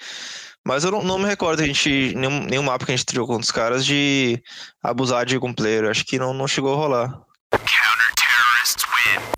[0.64, 3.36] Mas eu não, não me recordo a gente, nenhum, nenhum mapa que a gente jogou
[3.36, 4.42] contra os caras de
[4.84, 5.86] abusar de algum player.
[5.86, 7.22] Acho que não, não chegou a rolar.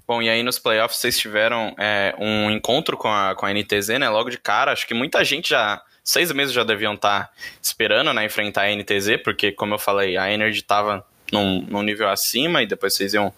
[0.08, 4.00] Bom, e aí nos playoffs vocês tiveram é, um encontro com a, com a NTZ,
[4.00, 4.10] né?
[4.10, 4.72] Logo de cara.
[4.72, 5.80] Acho que muita gente já.
[6.04, 7.32] Seis meses já deviam estar tá
[7.62, 8.26] esperando, né?
[8.26, 12.68] Enfrentar a NTZ, porque, como eu falei, a Energy tava num, num nível acima e
[12.68, 13.34] depois vocês iam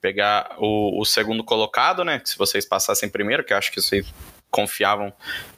[0.00, 2.20] pegar o, o segundo colocado, né?
[2.24, 4.06] Se vocês passassem primeiro, que eu acho que vocês
[4.50, 5.12] confiavam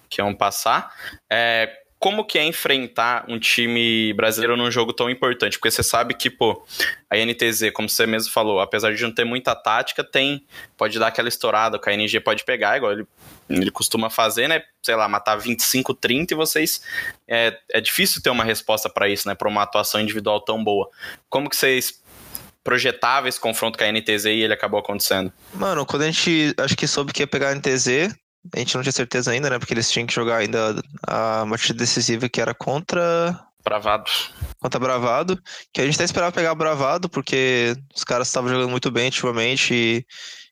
[0.09, 0.94] que iam passar.
[1.30, 5.58] É, como que é enfrentar um time brasileiro num jogo tão importante?
[5.58, 6.66] Porque você sabe que, pô,
[7.10, 10.42] a NTZ, como você mesmo falou, apesar de não ter muita tática, tem,
[10.78, 13.06] pode dar aquela estourada, que a NG pode pegar, igual ele,
[13.50, 14.62] ele costuma fazer, né?
[14.82, 16.82] Sei lá, matar 25, 30 e vocês.
[17.28, 19.34] É, é difícil ter uma resposta para isso, né?
[19.34, 20.88] Para uma atuação individual tão boa.
[21.28, 22.02] Como que vocês
[22.64, 25.30] projetava esse confronto com a NTZ e ele acabou acontecendo?
[25.52, 28.16] Mano, quando a gente acho que soube que ia pegar a NTZ,
[28.55, 29.59] a gente não tinha certeza ainda, né?
[29.59, 33.38] Porque eles tinham que jogar ainda a partida decisiva que era contra.
[33.62, 34.11] Bravado.
[34.59, 35.42] Contra Bravado.
[35.72, 39.74] Que a gente até esperava pegar Bravado, porque os caras estavam jogando muito bem ultimamente
[39.74, 40.07] e,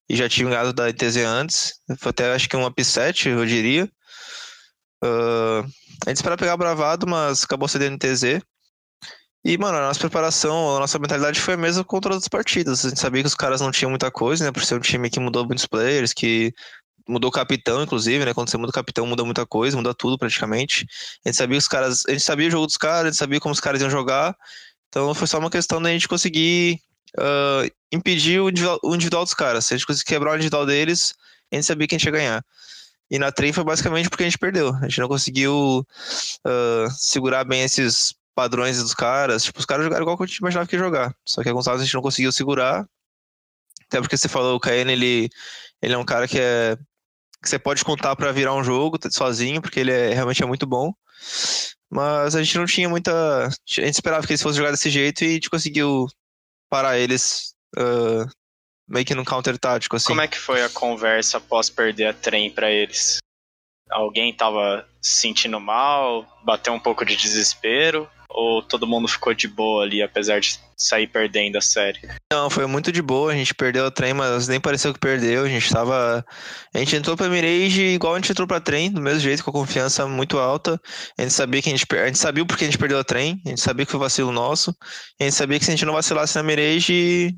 [0.09, 1.81] e já tinham ganhado da NTZ antes.
[1.98, 3.90] Foi até acho que um up 7, eu diria.
[5.03, 5.64] Uh,
[6.07, 8.42] a gente esperava pegar Bravado, mas acabou cedendo NTZ.
[9.44, 12.85] E, mano, a nossa preparação, a nossa mentalidade foi a mesma com todas as partidas.
[12.85, 14.53] A gente sabia que os caras não tinham muita coisa, né?
[14.53, 16.53] Por ser um time que mudou muitos players, que
[17.09, 18.35] mudou o capitão, inclusive, né?
[18.35, 20.87] Quando você muda o capitão, muda muita coisa, muda tudo praticamente.
[21.25, 22.05] A gente sabia os caras.
[22.07, 24.37] A gente sabia o jogo dos caras, a gente sabia como os caras iam jogar.
[24.88, 26.81] Então foi só uma questão da gente conseguir
[27.18, 29.66] uh, impedir o individual, o individual, dos caras.
[29.66, 31.14] Se a gente conseguir quebrar o individual deles,
[31.53, 32.44] a gente sabia que a gente ia ganhar.
[33.11, 34.75] E na trem foi basicamente porque a gente perdeu.
[34.75, 39.44] A gente não conseguiu uh, segurar bem esses padrões dos caras.
[39.44, 41.14] Tipo, os caras jogaram igual que a gente imaginava que ia jogar.
[41.25, 42.87] Só que alguns lados a gente não conseguiu segurar.
[43.87, 45.31] Até porque você falou, o Kaene, ele,
[45.81, 46.77] ele é um cara que é.
[47.42, 50.66] Que você pode contar para virar um jogo sozinho, porque ele é, realmente é muito
[50.66, 50.92] bom.
[51.90, 53.46] Mas a gente não tinha muita.
[53.46, 56.07] A gente esperava que eles fossem jogar desse jeito e a gente conseguiu
[56.68, 58.29] parar eles uh,
[58.87, 60.09] meio que num counter tático, assim.
[60.09, 63.18] Como é que foi a conversa após perder a trem para eles?
[63.90, 68.09] Alguém tava se sentindo mal, bateu um pouco de desespero?
[68.30, 71.98] Ou todo mundo ficou de boa ali, apesar de sair perdendo a série?
[72.30, 73.32] Não, foi muito de boa.
[73.32, 75.44] A gente perdeu o trem, mas nem pareceu que perdeu.
[75.44, 76.24] A gente tava.
[76.74, 79.50] A gente entrou pra Mirage igual a gente entrou pra trem, do mesmo jeito, com
[79.50, 80.80] a confiança muito alta.
[81.18, 81.86] A gente sabia que a gente.
[81.90, 84.30] A gente sabia porque a gente perdeu o trem, a gente sabia que foi vacilo
[84.30, 84.74] nosso.
[85.18, 87.34] a gente sabia que se a gente não vacilasse na Mirage,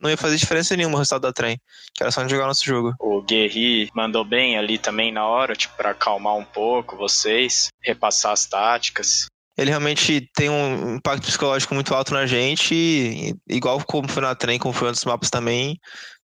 [0.00, 1.60] não ia fazer diferença nenhuma o resultado da trem.
[1.94, 2.94] Que era só a gente jogar nosso jogo.
[3.00, 8.32] O Guerri mandou bem ali também na hora, tipo, pra acalmar um pouco vocês, repassar
[8.32, 9.26] as táticas
[9.58, 14.32] ele realmente tem um impacto psicológico muito alto na gente, e, igual como foi na
[14.32, 15.80] trem, como foi nos mapas também.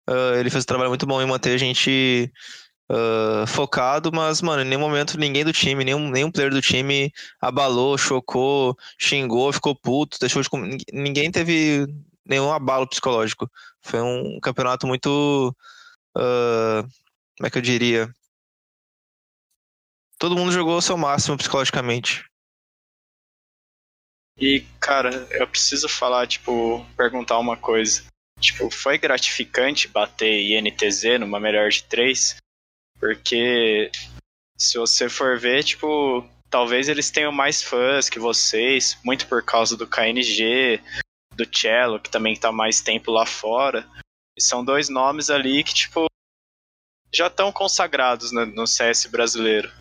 [0.08, 2.32] Uh, ele fez um trabalho muito bom em manter a gente
[2.92, 7.12] uh, focado, mas, mano, em nenhum momento ninguém do time, nenhum, nenhum player do time
[7.42, 10.50] abalou, chocou, xingou, ficou puto, deixou de.
[10.94, 11.88] Ninguém teve
[12.24, 13.50] nenhum abalo psicológico.
[13.82, 15.56] Foi um campeonato muito.
[16.16, 16.84] Uh,
[17.38, 18.14] como é que eu diria?
[20.20, 22.24] Todo mundo jogou o seu máximo psicologicamente.
[24.38, 28.04] E, cara, eu preciso falar, tipo, perguntar uma coisa.
[28.40, 32.36] Tipo, foi gratificante bater INTZ numa melhor de três?
[33.00, 33.92] Porque
[34.58, 39.78] se você for ver, tipo, talvez eles tenham mais fãs que vocês, muito por causa
[39.78, 40.82] do KNG,
[41.36, 43.88] do Cello, que também tá mais tempo lá fora.
[44.38, 46.08] E são dois nomes ali que, tipo,
[47.14, 49.72] já estão consagrados no, no CS brasileiro.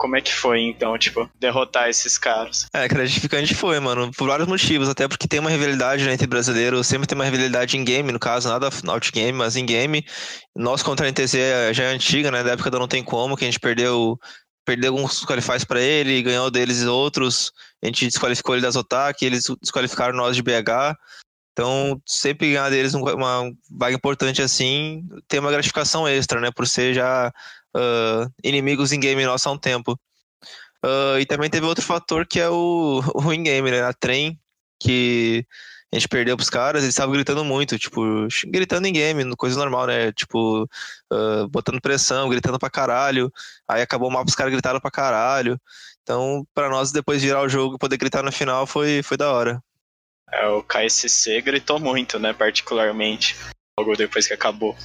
[0.00, 2.66] Como é que foi, então, tipo, derrotar esses caras?
[2.72, 6.86] É, gratificante foi, mano, por vários motivos, até porque tem uma rivalidade né, entre brasileiros,
[6.86, 10.02] sempre tem uma rivalidade em game, no caso, nada out game, mas em game.
[10.56, 11.34] Nós contra a NTZ
[11.74, 14.18] já é antiga, né, da época do Não Tem Como, que a gente perdeu
[14.64, 19.44] perdeu alguns qualifies para ele, ganhou deles outros, a gente desqualificou ele da Zotac, eles
[19.60, 20.96] desqualificaram nós de BH.
[21.52, 26.50] Então, sempre ganhar deles uma vaga importante assim, tem uma gratificação extra, né?
[26.50, 27.30] Por ser já
[27.76, 29.98] uh, inimigos em game nosso há um tempo.
[30.84, 33.82] Uh, e também teve outro fator que é o, o in-game, né?
[33.82, 34.38] A trem,
[34.78, 35.44] que
[35.92, 38.00] a gente perdeu pros caras, eles estavam gritando muito, tipo,
[38.46, 40.12] gritando em game, coisa normal, né?
[40.12, 40.62] Tipo,
[41.12, 43.30] uh, botando pressão, gritando pra caralho.
[43.68, 45.60] Aí acabou o mapa, os caras gritaram pra caralho.
[46.02, 49.16] Então, para nós, depois de virar o jogo e poder gritar no final, foi, foi
[49.16, 49.62] da hora.
[50.32, 52.32] É, o KSC gritou muito, né?
[52.32, 53.36] Particularmente,
[53.78, 54.76] logo depois que acabou.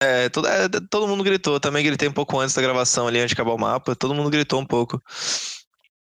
[0.00, 1.58] É todo, é, todo mundo gritou.
[1.58, 3.96] Também gritei um pouco antes da gravação ali, antes de acabar o mapa.
[3.96, 5.02] Todo mundo gritou um pouco.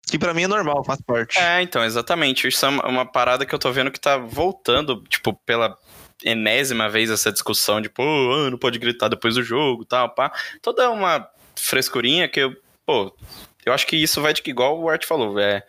[0.09, 1.39] Que para mim é normal, faz parte.
[1.39, 2.47] É, então, exatamente.
[2.47, 5.77] Isso é uma parada que eu tô vendo que tá voltando, tipo, pela
[6.25, 10.33] enésima vez essa discussão pô, ah, não pode gritar depois do jogo, tal, pá.
[10.63, 12.57] Toda uma frescurinha que eu,
[12.87, 13.15] pô,
[13.65, 15.63] eu acho que isso vai de que, igual o Art falou, é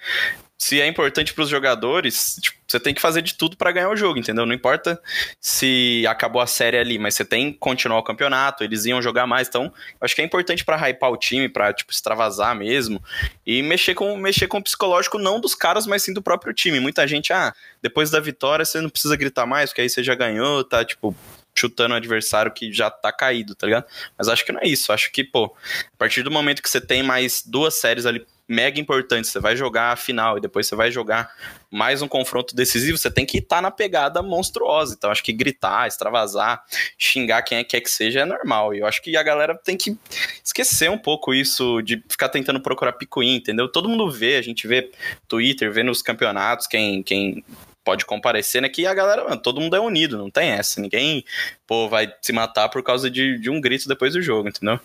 [0.58, 3.90] se é importante para os jogadores, tipo, você tem que fazer de tudo para ganhar
[3.90, 4.46] o jogo, entendeu?
[4.46, 5.00] Não importa
[5.40, 9.28] se acabou a série ali, mas você tem que continuar o campeonato, eles iam jogar
[9.28, 13.02] mais, então acho que é importante para hypar o time, para tipo extravasar mesmo
[13.46, 16.80] e mexer com mexer com o psicológico não dos caras, mas sim do próprio time.
[16.80, 20.16] Muita gente, ah, depois da vitória você não precisa gritar mais, porque aí você já
[20.16, 21.16] ganhou, tá tipo
[21.58, 23.86] chutando o adversário que já tá caído, tá ligado?
[24.18, 24.94] Mas acho que não é isso.
[24.94, 28.80] Acho que, pô, a partir do momento que você tem mais duas séries ali mega
[28.80, 29.28] importante.
[29.28, 31.30] Você vai jogar a final e depois você vai jogar
[31.70, 32.98] mais um confronto decisivo.
[32.98, 34.96] Você tem que estar tá na pegada monstruosa.
[34.98, 36.64] Então, acho que gritar, extravasar,
[36.98, 38.74] xingar quem é quer que seja é normal.
[38.74, 39.98] E eu acho que a galera tem que
[40.44, 43.68] esquecer um pouco isso de ficar tentando procurar picuinha, entendeu?
[43.70, 44.90] Todo mundo vê, a gente vê
[45.28, 47.44] Twitter, vê nos campeonatos quem, quem
[47.88, 48.68] pode comparecer, né?
[48.68, 50.82] Que a galera, mano, todo mundo é unido, não tem essa.
[50.82, 51.24] Ninguém,
[51.66, 54.78] pô, vai se matar por causa de, de um grito depois do jogo, entendeu?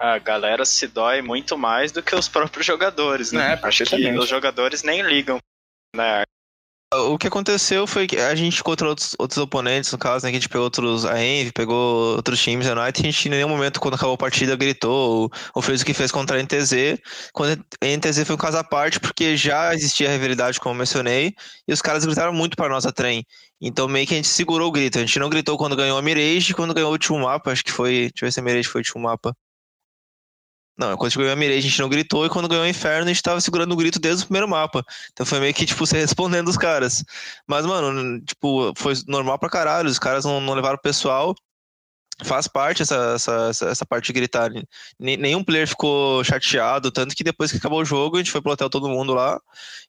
[0.00, 3.52] A galera se dói muito mais do que os próprios jogadores, né?
[3.52, 5.38] É, Acho que os jogadores nem ligam,
[5.94, 6.22] né?
[6.92, 10.38] O que aconteceu foi que a gente contra outros, outros oponentes, no caso, né, que
[10.38, 13.48] a gente pegou outros, a Envy, pegou outros times, a Night, a gente em nenhum
[13.48, 16.98] momento, quando acabou a partida, gritou ou, ou fez o que fez contra a NTZ.
[17.32, 20.78] Quando a NTZ foi um caso à parte, porque já existia a rivalidade, como eu
[20.78, 21.32] mencionei,
[21.68, 23.24] e os caras gritaram muito para nossa trem.
[23.60, 24.98] Então meio que a gente segurou o grito.
[24.98, 27.70] A gente não gritou quando ganhou a Mirage, quando ganhou o último mapa, acho que
[27.70, 29.32] foi, deixa eu ver se a Mirage foi o último mapa.
[30.80, 33.08] Não, quando ganhou a Mirei, a gente não gritou, e quando ganhou o Inferno, a
[33.08, 34.82] gente tava segurando o grito desde o primeiro mapa.
[35.12, 37.04] Então foi meio que, tipo, você respondendo os caras.
[37.46, 41.34] Mas, mano, tipo, foi normal pra caralho, os caras não, não levaram o pessoal.
[42.24, 44.50] Faz parte essa, essa, essa parte de gritar.
[44.98, 48.52] Nenhum player ficou chateado, tanto que depois que acabou o jogo, a gente foi pro
[48.52, 49.38] hotel todo mundo lá.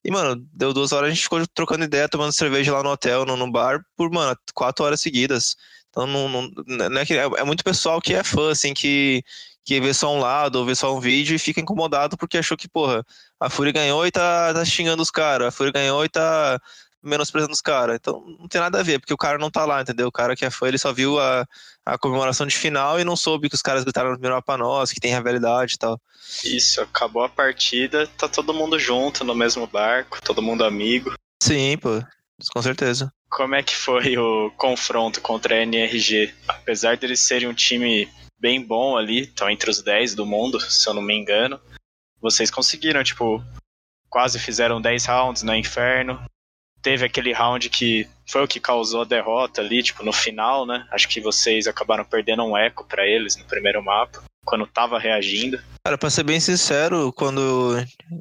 [0.04, 3.26] E, mano, deu duas horas, a gente ficou trocando ideia, tomando cerveja lá no hotel,
[3.26, 5.56] no, no bar, por, mano, quatro horas seguidas.
[5.90, 9.24] Então, não, não, não é, que, é, é muito pessoal que é fã, assim, que,
[9.64, 12.58] que vê só um lado ou vê só um vídeo e fica incomodado porque achou
[12.58, 13.06] que, porra,
[13.40, 16.60] a Fúria ganhou e tá, tá xingando os caras, a Fúria ganhou e tá
[17.04, 17.96] menosprezando os caras.
[17.96, 20.08] Então não tem nada a ver, porque o cara não tá lá, entendeu?
[20.08, 21.48] O cara que é fã, ele só viu a,
[21.86, 24.92] a comemoração de final e não soube que os caras gritaram no primeiro mapa nós,
[24.92, 26.00] que tem rivalidade e tal.
[26.44, 31.14] Isso, acabou a partida, tá todo mundo junto no mesmo barco, todo mundo amigo.
[31.42, 32.02] Sim, pô,
[32.54, 33.12] com certeza.
[33.30, 36.34] Como é que foi o confronto contra a NRG?
[36.48, 38.08] Apesar deles serem um time
[38.42, 41.60] bem bom ali, estão entre os 10 do mundo, se eu não me engano.
[42.20, 43.42] Vocês conseguiram, tipo,
[44.10, 46.20] quase fizeram 10 rounds no Inferno.
[46.82, 50.88] Teve aquele round que foi o que causou a derrota ali, tipo, no final, né?
[50.92, 55.62] Acho que vocês acabaram perdendo um eco para eles no primeiro mapa, quando tava reagindo.
[55.86, 57.78] Cara, pra ser bem sincero, quando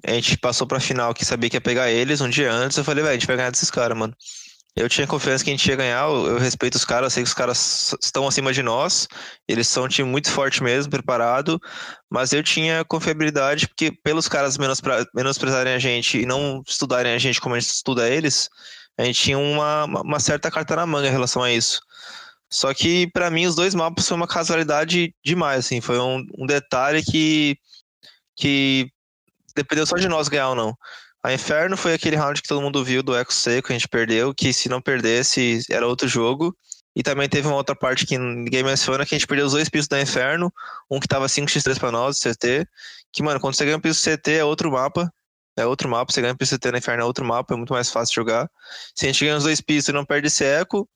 [0.06, 2.84] a gente passou pra final que sabia que ia pegar eles um dia antes, eu
[2.84, 4.14] falei, velho, a gente vai ganhar desses caras, mano.
[4.76, 7.34] Eu tinha confiança que a gente ia ganhar, eu, respeito os caras, sei que os
[7.34, 9.08] caras estão acima de nós,
[9.48, 11.60] eles são um time muito forte mesmo, preparado,
[12.08, 14.56] mas eu tinha confiabilidade porque pelos caras
[15.14, 18.48] menosprezarem a gente e não estudarem a gente como a gente estuda eles,
[18.96, 21.80] A gente tinha uma, uma certa carta na manga em relação a isso.
[22.50, 25.80] Só que, para mim, os dois mapas foi uma casualidade demais, assim.
[25.80, 27.56] Foi um, um detalhe que,
[28.36, 28.90] que
[29.54, 30.76] dependeu só de nós ganhar ou não.
[31.22, 34.34] A Inferno foi aquele round que todo mundo viu do Eco Seco, a gente perdeu,
[34.34, 36.56] que se não perdesse era outro jogo.
[36.96, 39.68] E também teve uma outra parte que ninguém menciona, que a gente perdeu os dois
[39.68, 40.52] pisos da Inferno,
[40.90, 42.66] um que tava 5x3 pra nós, CT.
[43.12, 45.12] Que, mano, quando você ganha um piso CT é outro mapa.
[45.56, 47.72] É outro mapa, você ganha um piso CT na Inferno é outro mapa, é muito
[47.72, 48.50] mais fácil jogar.
[48.94, 50.88] Se a gente ganha os dois pisos e não perde esse eco,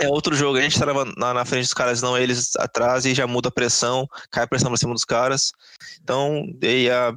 [0.00, 0.58] é outro jogo.
[0.58, 3.52] A gente tá na, na, frente dos caras, não eles atrás, e já muda a
[3.52, 5.52] pressão, cai a pressão pra cima dos caras.
[6.02, 7.12] Então, e a,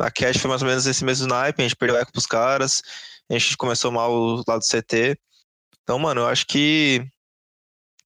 [0.00, 2.82] a Cash foi mais ou menos esse mesmo naipe, a gente perdeu eco pros caras,
[3.28, 4.12] a gente começou mal
[4.46, 5.18] lado do CT.
[5.82, 7.06] Então, mano, eu acho que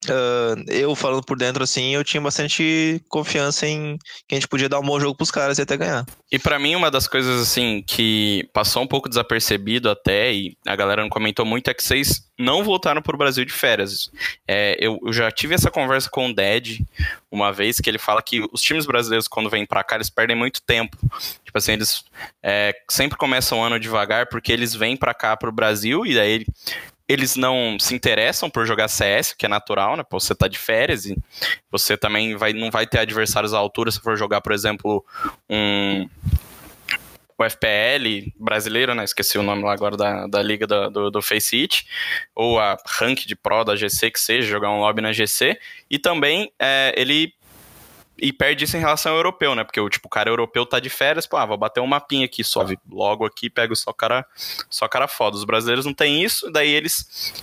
[0.04, 3.96] Uh, eu falando por dentro assim, eu tinha bastante confiança em
[4.28, 6.04] que a gente podia dar um bom jogo pros caras e até ganhar.
[6.30, 10.76] E para mim, uma das coisas assim que passou um pouco desapercebido até, e a
[10.76, 14.10] galera não comentou muito, é que vocês não voltaram pro Brasil de férias.
[14.46, 16.84] É, eu, eu, já tive essa conversa com o Ded
[17.30, 20.36] uma vez, que ele fala que os times brasileiros, quando vêm para cá, eles perdem
[20.36, 20.96] muito tempo.
[21.44, 22.04] Tipo assim, eles
[22.42, 26.46] é, sempre começam o ano devagar, porque eles vêm para cá pro Brasil, e daí
[27.08, 30.04] eles não se interessam por jogar CS, que é natural, né?
[30.10, 31.16] Você tá de férias e
[31.70, 35.04] você também vai, não vai ter adversários à altura se for jogar, por exemplo,
[35.48, 36.08] um
[37.36, 39.04] o FPL brasileiro, né?
[39.04, 41.86] Esqueci o nome lá agora da, da liga do, do, do Face It,
[42.34, 45.58] ou a rank de Pro da GC, que seja, jogar um lobby na GC.
[45.90, 47.34] E também é, ele
[48.16, 49.64] e perde isso em relação ao europeu, né?
[49.64, 52.24] Porque o tipo, o cara europeu tá de férias, pô, ah, vou bater um mapinha
[52.24, 54.24] aqui, sobe logo aqui, pego só cara,
[54.70, 55.36] só cara foda.
[55.36, 57.42] Os brasileiros não têm isso, daí eles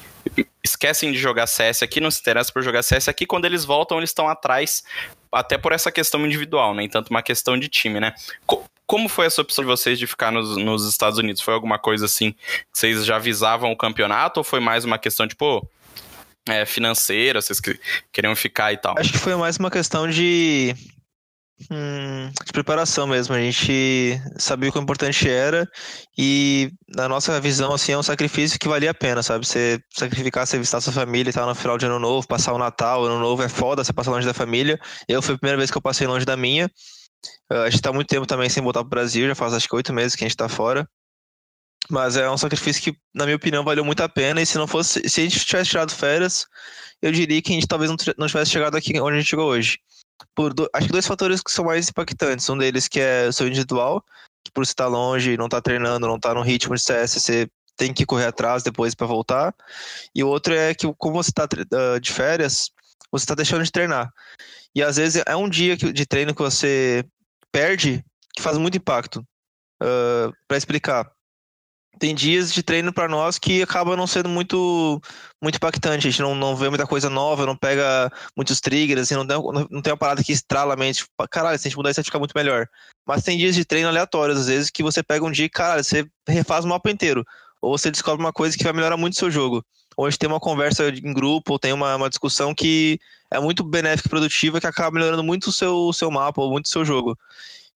[0.63, 3.97] esquecem de jogar CS aqui, não se interessam por jogar CS aqui, quando eles voltam,
[3.97, 4.83] eles estão atrás,
[5.31, 6.91] até por essa questão individual, nem né?
[6.91, 8.13] tanto uma questão de time, né?
[8.91, 11.41] como foi essa opção de vocês de ficar nos, nos Estados Unidos?
[11.41, 12.35] Foi alguma coisa assim,
[12.73, 15.65] vocês já visavam o campeonato ou foi mais uma questão de, pô,
[16.47, 17.59] é, financeira, vocês
[18.11, 18.95] queriam ficar e tal?
[18.97, 20.75] Acho que foi mais uma questão de,
[21.69, 23.35] hum, de preparação mesmo.
[23.35, 25.69] A gente sabia o quão importante era
[26.17, 29.45] e na nossa visão assim é um sacrifício que valia a pena, sabe?
[29.45, 32.57] Você sacrificar, você visitar sua família e tal no final de ano novo, passar o
[32.57, 34.79] Natal, ano novo é foda, você passar longe da família.
[35.07, 36.69] Eu foi a primeira vez que eu passei longe da minha.
[37.49, 39.93] a gente tá muito tempo também sem voltar pro Brasil, já faz acho que oito
[39.93, 40.87] meses que a gente tá fora.
[41.91, 44.41] Mas é um sacrifício que, na minha opinião, valeu muito a pena.
[44.41, 46.47] E se não fosse, se a gente tivesse tirado férias,
[47.01, 49.77] eu diria que a gente talvez não tivesse chegado aqui onde a gente chegou hoje.
[50.33, 52.49] Por do, acho que dois fatores que são mais impactantes.
[52.49, 54.01] Um deles que é o seu individual,
[54.41, 57.11] que por estar longe, não estar tá treinando, não estar tá no ritmo de CS,
[57.11, 59.53] você tem que correr atrás depois para voltar.
[60.15, 62.71] E o outro é que, como você está uh, de férias,
[63.11, 64.09] você está deixando de treinar.
[64.73, 67.03] E às vezes é um dia de treino que você
[67.51, 68.01] perde
[68.33, 69.25] que faz muito impacto.
[69.83, 71.11] Uh, para explicar,
[72.01, 74.99] tem dias de treino para nós que acaba não sendo muito
[75.39, 76.07] muito impactante.
[76.07, 79.37] A gente não, não vê muita coisa nova, não pega muitos triggers, assim, não, tem,
[79.69, 81.03] não tem uma parada que estrala a mente.
[81.03, 82.67] Tipo, caralho, se a gente mudar isso vai ficar muito melhor.
[83.07, 85.83] Mas tem dias de treino aleatórios, às vezes, que você pega um dia e, caralho,
[85.83, 87.23] você refaz o mapa inteiro.
[87.61, 89.63] Ou você descobre uma coisa que vai melhorar muito o seu jogo.
[89.95, 93.39] Ou a gente tem uma conversa em grupo, ou tem uma, uma discussão que é
[93.39, 96.65] muito benéfica e produtiva, que acaba melhorando muito o seu, o seu mapa, ou muito
[96.65, 97.15] o seu jogo.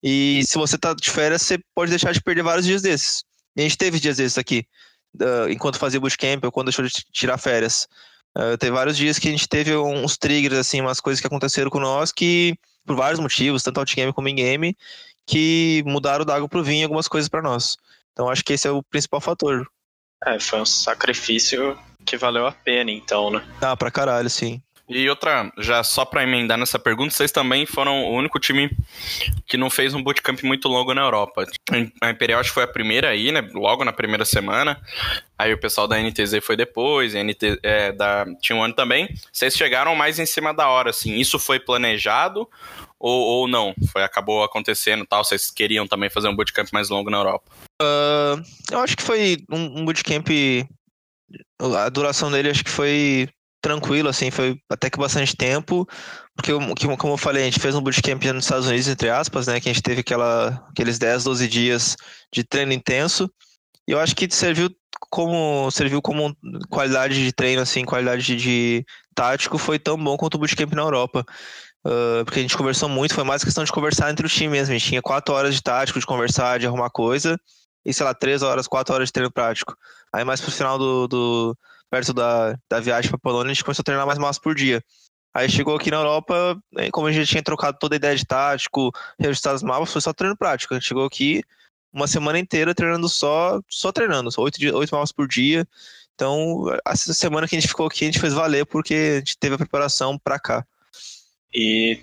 [0.02, 3.24] E se você tá de férias, você pode deixar de perder vários dias desses.
[3.56, 4.66] E a gente teve dias desses aqui,
[5.20, 7.88] uh, enquanto fazia bootcamp ou quando deixou de tirar férias.
[8.36, 11.70] Uh, teve vários dias que a gente teve uns triggers, assim, umas coisas que aconteceram
[11.70, 14.76] com nós que, por vários motivos, tanto outgame como in-game,
[15.26, 17.78] que mudaram da água pro vinho algumas coisas para nós.
[18.12, 19.66] Então acho que esse é o principal fator.
[20.24, 23.46] É, foi um sacrifício que valeu a pena, então, né?
[23.60, 24.62] Ah, pra caralho, sim.
[24.88, 28.70] E outra, já só para emendar nessa pergunta, vocês também foram o único time
[29.44, 31.44] que não fez um bootcamp muito longo na Europa.
[32.00, 33.40] A Imperial acho que foi a primeira aí, né?
[33.52, 34.80] Logo na primeira semana.
[35.36, 39.08] Aí o pessoal da NTZ foi depois, NT, é, da um ano também.
[39.32, 41.16] Vocês chegaram mais em cima da hora, assim.
[41.16, 42.48] Isso foi planejado
[42.98, 43.74] ou, ou não?
[43.92, 45.24] Foi acabou acontecendo tal?
[45.24, 47.50] Vocês queriam também fazer um bootcamp mais longo na Europa?
[47.82, 50.28] Uh, eu acho que foi um, um bootcamp.
[51.58, 53.28] A duração dele acho que foi
[53.66, 55.84] tranquilo, assim, foi até que bastante tempo,
[56.36, 56.52] porque,
[56.96, 59.68] como eu falei, a gente fez um bootcamp nos Estados Unidos, entre aspas, né, que
[59.68, 61.96] a gente teve aquela, aqueles 10, 12 dias
[62.32, 63.28] de treino intenso,
[63.88, 64.70] e eu acho que serviu
[65.10, 66.32] como, serviu como
[66.70, 70.82] qualidade de treino, assim, qualidade de, de tático, foi tão bom quanto o bootcamp na
[70.82, 71.24] Europa.
[71.84, 74.74] Uh, porque a gente conversou muito, foi mais questão de conversar entre os times mesmo.
[74.74, 77.38] A gente tinha quatro horas de tático, de conversar, de arrumar coisa,
[77.84, 79.76] e sei lá, três horas, quatro horas de treino prático.
[80.12, 81.56] Aí mais pro final do, do
[81.90, 84.82] perto da, da viagem para Polônia, a gente começou a treinar mais massa por dia.
[85.34, 86.58] Aí chegou aqui na Europa,
[86.92, 90.12] como a gente tinha trocado toda a ideia de tático, reajustado os mapas, foi só
[90.12, 90.72] treino prático.
[90.72, 91.42] A gente chegou aqui,
[91.92, 95.66] uma semana inteira treinando só, só treinando, oito, oito mapas por dia.
[96.14, 99.36] Então, essa semana que a gente ficou aqui, a gente fez valer porque a gente
[99.36, 100.66] teve a preparação para cá.
[101.54, 102.00] E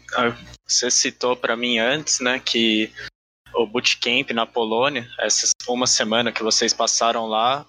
[0.68, 2.92] você citou para mim antes, né, que
[3.56, 7.66] o bootcamp na Polônia, essa uma semana que vocês passaram lá,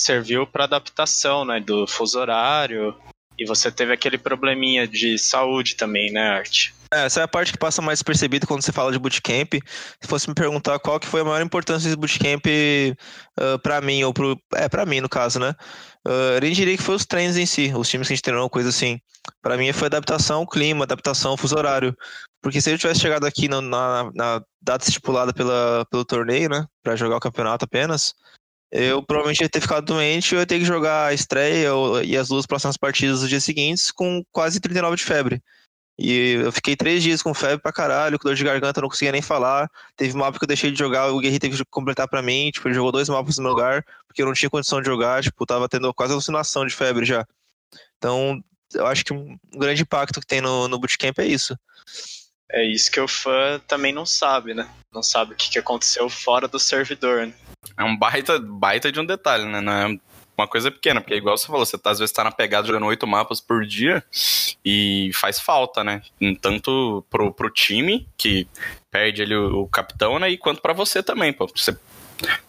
[0.00, 2.94] serviu para adaptação, né, do fuso horário.
[3.38, 6.70] E você teve aquele probleminha de saúde também, né, Art?
[6.92, 9.54] É, essa é a parte que passa mais percebida quando você fala de bootcamp.
[10.00, 14.02] Se fosse me perguntar qual que foi a maior importância desse bootcamp uh, para mim,
[14.02, 14.40] ou pro.
[14.54, 15.54] É, para mim, no caso, né?
[16.06, 18.48] Uh, eu diria que foi os treinos em si, os times que a gente treinou,
[18.48, 18.98] coisa assim.
[19.42, 21.94] Para mim foi adaptação ao clima, adaptação ao fuso horário.
[22.40, 26.64] Porque se eu tivesse chegado aqui no, na, na, data estipulada pela, pelo torneio, né?
[26.82, 28.14] Pra jogar o campeonato apenas,
[28.70, 31.70] eu provavelmente ia ter ficado doente, eu ia ter que jogar a estreia
[32.04, 35.42] e as duas próximas partidas dos dias seguintes com quase 39 de febre.
[35.98, 39.10] E eu fiquei três dias com febre pra caralho, com dor de garganta, não conseguia
[39.10, 39.68] nem falar.
[39.96, 42.50] Teve mapa que eu deixei de jogar, o Guerri teve que completar pra mim.
[42.52, 45.22] Tipo, ele jogou dois mapas no meu lugar, porque eu não tinha condição de jogar.
[45.24, 47.26] Tipo, tava tendo quase alucinação de febre já.
[47.96, 48.40] Então,
[48.74, 51.58] eu acho que um grande impacto que tem no, no bootcamp é isso.
[52.50, 54.68] É isso que o fã também não sabe, né?
[54.92, 57.34] Não sabe o que, que aconteceu fora do servidor, né?
[57.76, 59.60] É um baita, baita de um detalhe, né?
[59.60, 59.98] Não é
[60.36, 62.86] uma coisa pequena, porque igual você falou, você tá, às vezes tá na pegada jogando
[62.86, 64.02] oito mapas por dia
[64.64, 66.00] e faz falta, né?
[66.40, 68.48] Tanto pro, pro time, que
[68.90, 70.30] perde ali o, o capitão, né?
[70.30, 71.46] E quanto para você também, pô.
[71.54, 71.76] Você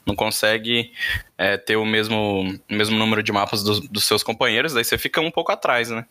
[0.06, 0.94] não consegue
[1.38, 5.32] é, ter o mesmo, mesmo número de mapas dos seus companheiros, daí você fica um
[5.32, 6.06] pouco atrás, né?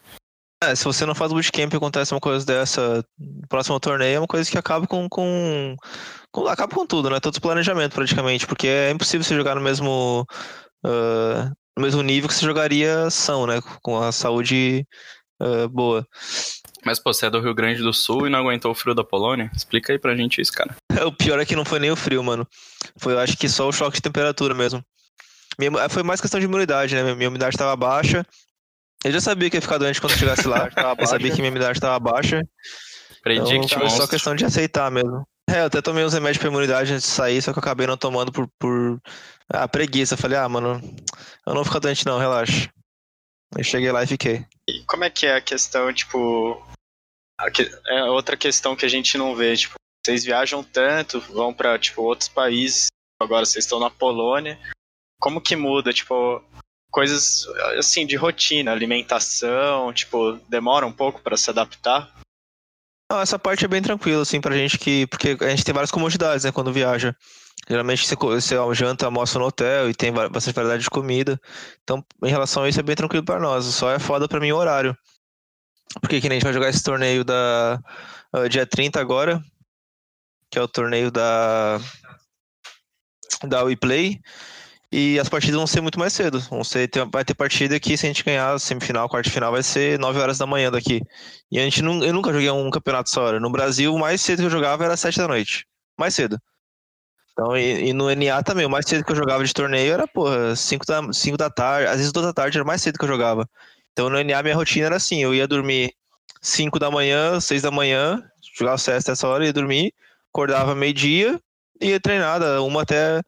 [0.63, 4.21] É, se você não faz bootcamp e acontece uma coisa dessa no próximo torneio, é
[4.21, 5.77] uma coisa que acaba com, com,
[6.33, 7.21] com acaba com tudo, né?
[7.21, 10.27] Todo o planejamento praticamente, porque é impossível você jogar no mesmo
[10.85, 13.61] uh, no mesmo nível que você jogaria são, né?
[13.83, 14.85] Com a saúde
[15.41, 16.05] uh, boa.
[16.85, 19.05] Mas, pô, você é do Rio Grande do Sul e não aguentou o frio da
[19.05, 19.51] Polônia?
[19.55, 20.75] Explica aí pra gente isso, cara.
[21.07, 22.47] o pior é que não foi nem o frio, mano.
[22.97, 24.83] Foi, eu acho que só o choque de temperatura mesmo.
[25.59, 27.15] Minha, foi mais questão de imunidade, né?
[27.15, 28.25] Minha umidade estava baixa.
[29.05, 30.69] Eu já sabia que ia ficar doente quando chegasse lá.
[30.99, 32.43] eu sabia que minha umidade estava baixa.
[33.23, 35.27] Predict então, foi só questão de aceitar mesmo.
[35.49, 37.87] É, eu até tomei uns remédios pra imunidade antes de sair, só que eu acabei
[37.87, 39.01] não tomando por, por
[39.49, 40.15] ah, preguiça.
[40.15, 40.81] Eu falei, ah, mano,
[41.47, 42.71] eu não vou ficar doente não, relaxa.
[43.57, 44.45] Aí cheguei lá e fiquei.
[44.69, 46.63] E como é que é a questão, tipo.
[47.87, 49.75] É outra questão que a gente não vê, tipo,
[50.05, 52.89] vocês viajam tanto, vão para tipo, outros países,
[53.21, 54.59] agora vocês estão na Polônia.
[55.21, 56.43] Como que muda, tipo,
[56.99, 57.47] coisas
[57.79, 62.13] assim de rotina, alimentação, tipo, demora um pouco para se adaptar?
[63.09, 65.07] Não, essa parte é bem tranquila, assim, pra gente que.
[65.07, 67.15] Porque a gente tem várias comodidades, né, quando viaja.
[67.69, 71.41] Geralmente você, você janta, almoça no hotel e tem bastante variedade de comida.
[71.85, 73.65] Então, em relação a isso, é bem tranquilo para nós.
[73.67, 74.97] Só é foda pra mim o horário.
[76.01, 77.81] Porque que nem a gente vai jogar esse torneio da
[78.35, 79.41] uh, dia 30 agora,
[80.51, 81.81] que é o torneio da
[83.47, 84.21] da WePlay.
[84.91, 86.41] E as partidas vão ser muito mais cedo.
[86.41, 89.99] Vão ser, vai ter partida que, se a gente ganhar semifinal, quarta final, vai ser
[89.99, 91.03] 9 horas da manhã daqui.
[91.51, 93.41] E a gente eu nunca joguei um campeonato essa hora.
[93.41, 95.67] No Brasil, o mais cedo que eu jogava era 7 da noite.
[95.99, 96.39] Mais cedo.
[97.33, 100.09] Então, e, e, no NA também, o mais cedo que eu jogava de torneio era,
[100.09, 103.05] porra, 5 da, 5 da tarde, às vezes 2 da tarde era mais cedo que
[103.05, 103.49] eu jogava.
[103.93, 105.93] Então no NA minha rotina era assim, eu ia dormir
[106.41, 108.23] 5 da manhã, 6 da manhã,
[108.57, 109.93] jogava CS essa hora, ia dormir,
[110.33, 111.41] acordava meio-dia,
[111.81, 113.23] ia treinar, uma até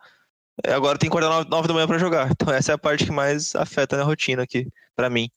[0.67, 2.31] agora tem que acordar 9 da manhã para jogar.
[2.31, 5.29] Então essa é a parte que mais afeta na rotina aqui, para mim.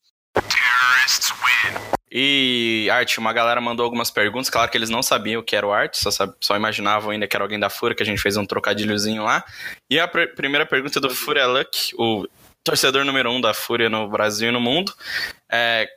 [2.15, 4.47] E, Art, uma galera mandou algumas perguntas.
[4.47, 7.35] Claro que eles não sabiam o que era o Art, só, só imaginavam ainda que
[7.35, 9.43] era alguém da Fúria, que a gente fez um trocadilhozinho lá.
[9.89, 12.27] E a pr primeira pergunta é do Fúria Luck, o
[12.63, 14.93] torcedor número um da Fúria no Brasil e no mundo.
[15.51, 15.89] É,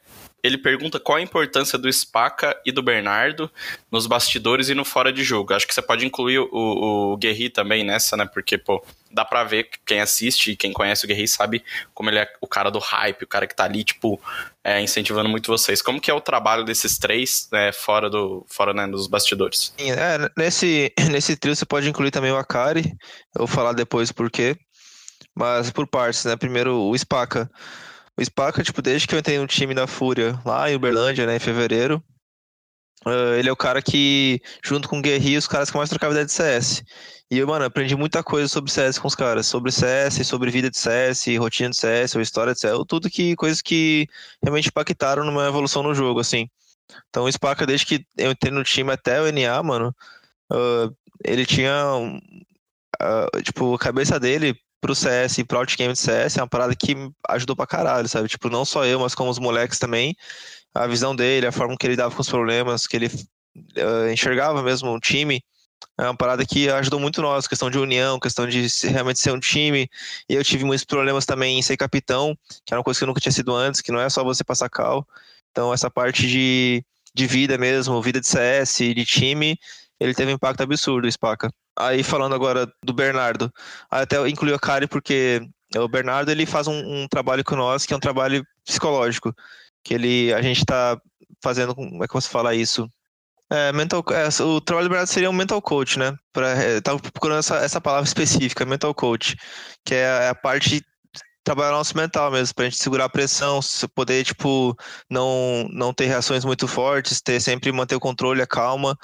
[0.46, 3.50] ele pergunta qual a importância do Spaca e do Bernardo
[3.90, 5.52] nos bastidores e no fora de jogo.
[5.52, 8.26] Acho que você pode incluir o, o Guerri também nessa, né?
[8.26, 12.18] Porque, pô, dá pra ver, quem assiste e quem conhece o Guerri sabe como ele
[12.18, 14.20] é o cara do hype, o cara que tá ali, tipo,
[14.62, 15.82] é, incentivando muito vocês.
[15.82, 19.74] Como que é o trabalho desses três né, fora, do, fora né, dos bastidores?
[19.78, 22.94] É, nesse, nesse trio você pode incluir também o Akari,
[23.34, 24.56] eu vou falar depois por quê.
[25.34, 26.34] Mas por partes, né?
[26.34, 27.50] Primeiro o Spaca.
[28.18, 31.36] O Spaca, tipo, desde que eu entrei no time da Fúria, lá em Uberlândia, né,
[31.36, 32.02] em fevereiro,
[33.04, 36.14] uh, ele é o cara que, junto com o Guerri, os caras que mais trocavam
[36.14, 36.82] ideia de CS.
[37.30, 39.46] E eu, mano, aprendi muita coisa sobre CS com os caras.
[39.46, 42.78] Sobre CS, sobre vida de CS, rotina de CS, ou história de CS.
[42.88, 44.08] Tudo que, coisas que
[44.42, 46.48] realmente impactaram numa evolução no jogo, assim.
[47.10, 49.94] Então o Spaca, desde que eu entrei no time até o NA, mano,
[50.52, 50.94] uh,
[51.24, 51.96] ele tinha.
[53.02, 56.74] Uh, tipo, a cabeça dele pro CS e pro outgame de CS é uma parada
[56.74, 56.94] que
[57.28, 58.28] ajudou pra caralho, sabe?
[58.28, 60.16] Tipo, não só eu, mas como os moleques também.
[60.74, 64.62] A visão dele, a forma que ele dava com os problemas, que ele uh, enxergava
[64.62, 65.42] mesmo o time
[65.98, 69.40] É uma parada que ajudou muito nós, questão de união, questão de realmente ser um
[69.40, 69.88] time.
[70.28, 73.08] E eu tive muitos problemas também em ser capitão, que era uma coisa que eu
[73.08, 75.06] nunca tinha sido antes, que não é só você passar cal.
[75.50, 79.58] Então, essa parte de, de vida mesmo, vida de CS, de time,
[80.00, 81.50] ele teve um impacto absurdo, o Spaca.
[81.78, 83.52] Aí, falando agora do Bernardo,
[83.90, 85.40] até incluí a Kari porque
[85.76, 89.34] o Bernardo ele faz um, um, trabalho com nós que é um trabalho psicológico,
[89.84, 91.00] que ele a gente está
[91.42, 92.88] fazendo, como é que posso falar isso?
[93.50, 96.16] É, mental, é, o trabalho do Bernardo seria um mental coach, né?
[96.32, 99.36] Pra, é, tava procurando essa, essa palavra específica, mental coach,
[99.84, 100.82] que é a, é a parte
[101.44, 103.60] trabalhar nosso mental mesmo, pra gente segurar a pressão,
[103.94, 104.76] poder, tipo,
[105.08, 108.98] não, não ter reações muito fortes, ter sempre manter o controle, a calma.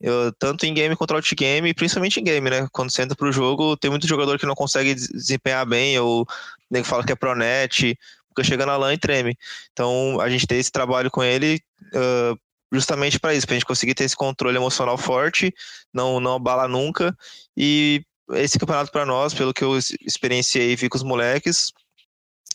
[0.00, 2.66] Eu, tanto em game quanto out game, principalmente em game, né?
[2.72, 6.26] Quando você entra pro jogo, tem muito jogador que não consegue desempenhar bem, ou
[6.70, 7.98] nem fala que é pronet,
[8.28, 9.36] porque chega na LAN e treme.
[9.72, 11.60] Então, a gente tem esse trabalho com ele
[11.92, 12.38] uh,
[12.72, 15.52] justamente para isso, para a gente conseguir ter esse controle emocional forte,
[15.92, 17.14] não, não abalar nunca.
[17.56, 21.72] E esse campeonato para nós, pelo que eu experienciei e vi com os moleques,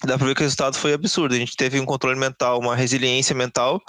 [0.03, 1.35] dá para ver que o resultado foi absurdo.
[1.35, 3.81] A gente teve um controle mental, uma resiliência mental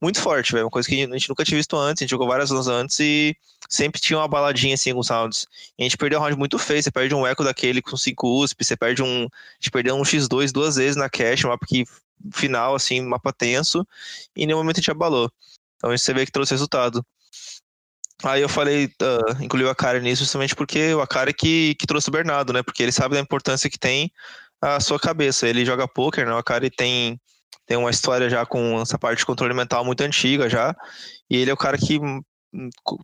[0.00, 0.64] muito forte, velho.
[0.64, 2.02] Uma coisa que a gente nunca tinha visto antes.
[2.02, 3.36] A gente jogou várias anos antes e
[3.68, 5.46] sempre tinha uma baladinha assim com os rounds.
[5.78, 6.82] E a gente perdeu um round muito feio.
[6.82, 9.24] Você perde um eco daquele com 5 USP, você perde um.
[9.24, 11.84] A gente perdeu um X2 duas vezes na cash, um mapa que
[12.32, 13.86] final, assim, mapa tenso,
[14.34, 15.30] e em nenhum momento a gente abalou.
[15.76, 17.04] Então você vê que trouxe resultado.
[18.24, 22.08] Aí eu falei, uh, incluiu a cara nisso justamente porque o Akari que, que trouxe
[22.08, 22.62] o Bernardo, né?
[22.64, 24.10] Porque ele sabe da importância que tem
[24.60, 25.46] a sua cabeça.
[25.46, 26.32] Ele joga poker, né?
[26.32, 27.20] O Akari tem,
[27.66, 30.74] tem uma história já com essa parte de controle mental muito antiga já.
[31.30, 32.22] E ele é o cara que hum,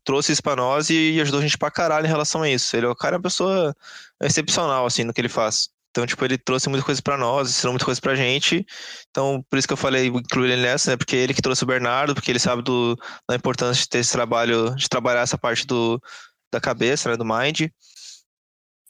[0.05, 2.77] trouxe isso pra nós e, ajudou a gente pra caralho em relação a isso.
[2.77, 3.77] Ele é o cara, é uma pessoa
[4.23, 5.69] excepcional, assim, no que ele faz.
[5.91, 8.67] Então, tipo, ele trouxe muita coisa para nós, ensinou muita coisa pra gente.
[9.11, 10.97] Então, por isso que eu falei incluir ele nessa, né?
[10.97, 14.11] Porque ele que trouxe o Bernardo, porque ele sabe do, da importância de ter esse
[14.11, 16.03] trabalho, de trabalhar essa parte do,
[16.53, 17.17] da cabeça, né?
[17.17, 17.69] Do mind.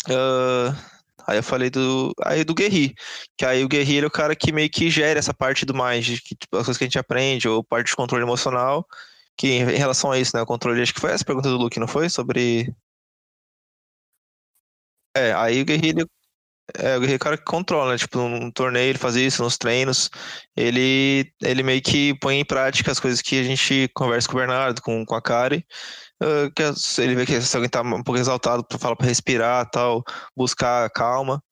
[0.09, 0.94] Uh,
[1.27, 2.15] aí eu falei do.
[2.23, 2.95] Aí do Guerri.
[3.37, 6.21] Que aí o Guerri é o cara que meio que gera essa parte do mind,
[6.21, 8.87] que, tipo, as coisas que a gente aprende, ou parte de controle emocional.
[9.37, 10.43] Que em relação a isso, né?
[10.43, 12.09] O controle, acho que foi essa pergunta do Luke, não foi?
[12.09, 12.73] Sobre.
[15.17, 15.93] É, aí o Guerri
[16.79, 17.99] é, o cara que controla, né?
[17.99, 20.11] Tipo, num torneio ele faz isso, nos treinos.
[20.57, 24.41] Ele, ele meio que põe em prática as coisas que a gente conversa com o
[24.41, 25.67] Bernardo, com, com a Kari.
[26.23, 26.63] Uh, que
[27.03, 30.03] ele vê que se alguém tá um pouco exaltado, fala para respirar tal,
[30.37, 31.43] buscar calma.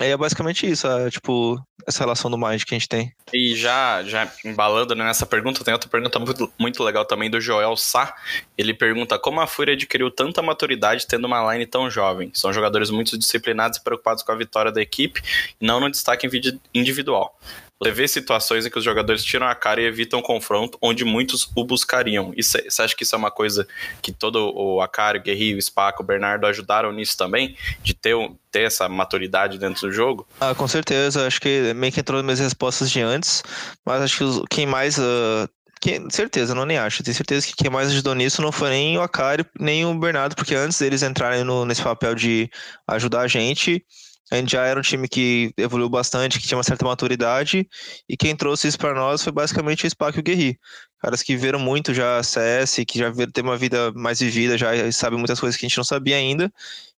[0.00, 3.12] É basicamente isso, é, tipo, essa relação do Mind que a gente tem.
[3.32, 7.76] E já, já embalando nessa pergunta, tem outra pergunta muito, muito legal também do Joel
[7.76, 8.14] Sá.
[8.56, 12.30] Ele pergunta como a Fúria adquiriu tanta maturidade tendo uma line tão jovem.
[12.32, 15.22] São jogadores muito disciplinados e preocupados com a vitória da equipe,
[15.60, 16.26] e não no destaque
[16.74, 17.38] individual.
[17.82, 21.04] Você vê situações em que os jogadores tiram a cara e evitam o confronto, onde
[21.04, 22.32] muitos o buscariam.
[22.36, 23.66] Isso, você acha que isso é uma coisa
[24.00, 27.56] que todo o Akari, o o Spaco, o Bernardo ajudaram nisso também?
[27.82, 28.14] De ter,
[28.50, 30.26] ter essa maturidade dentro do jogo?
[30.40, 31.26] Ah, com certeza.
[31.26, 33.42] Acho que meio que entrou nas minhas respostas de antes,
[33.84, 35.48] mas acho que quem mais uh...
[35.80, 37.02] Que, certeza, não nem acho.
[37.02, 40.36] Tenho certeza que quem mais ajudou nisso não foi nem o Akari, nem o Bernardo,
[40.36, 42.48] porque antes deles entrarem no, nesse papel de
[42.86, 43.84] ajudar a gente,
[44.32, 47.68] a gente já era um time que evoluiu bastante, que tinha uma certa maturidade,
[48.08, 50.58] e quem trouxe isso para nós foi basicamente o Spac e o Guerri.
[50.98, 54.70] Caras que viram muito já CS, que já viram ter uma vida mais vivida, já
[54.90, 56.50] sabem muitas coisas que a gente não sabia ainda,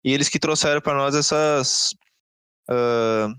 [0.04, 1.96] e eles que trouxeram para nós essas.
[2.70, 3.34] Uh,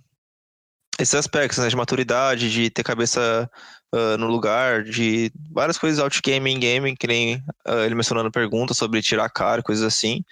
[0.99, 3.49] esses aspectos né, de maturidade, de ter cabeça
[3.93, 7.35] uh, no lugar, de várias coisas out-game in game, que nem
[7.65, 10.23] uh, ele mencionando pergunta sobre tirar cara, coisas assim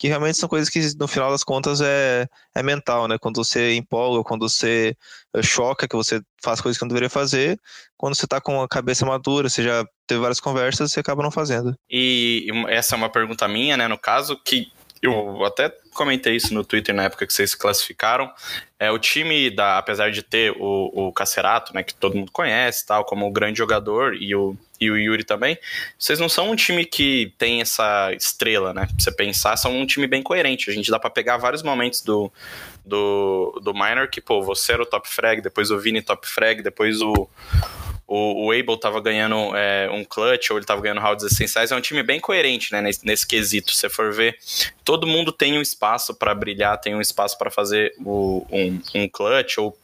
[0.00, 3.18] que realmente são coisas que no final das contas é, é mental, né?
[3.18, 4.96] Quando você empolga, quando você
[5.34, 7.60] eh, choca, que você faz coisas que não deveria fazer,
[7.98, 11.30] quando você tá com a cabeça madura, você já teve várias conversas, você acaba não
[11.30, 11.76] fazendo.
[11.88, 13.86] E essa é uma pergunta minha, né?
[13.88, 14.72] No caso, que
[15.02, 18.30] eu até comentei isso no Twitter na época que vocês se classificaram.
[18.78, 22.86] É, o time, da, apesar de ter o, o Cacerato, né, que todo mundo conhece,
[22.86, 25.58] tal, como um grande jogador, e o, e o Yuri também,
[25.98, 28.86] vocês não são um time que tem essa estrela, né?
[28.86, 30.70] Pra você pensar, são um time bem coerente.
[30.70, 32.30] A gente dá para pegar vários momentos do,
[32.84, 36.62] do, do Minor que, pô, você era o top frag, depois o Vini top frag,
[36.62, 37.28] depois o
[38.12, 41.76] o, o Abel tava ganhando é, um clutch ou ele tava ganhando rounds essenciais, é
[41.76, 43.72] um time bem coerente, né, nesse, nesse quesito.
[43.72, 44.36] Se for ver,
[44.84, 49.08] todo mundo tem um espaço para brilhar, tem um espaço para fazer o, um, um
[49.08, 49.78] clutch ou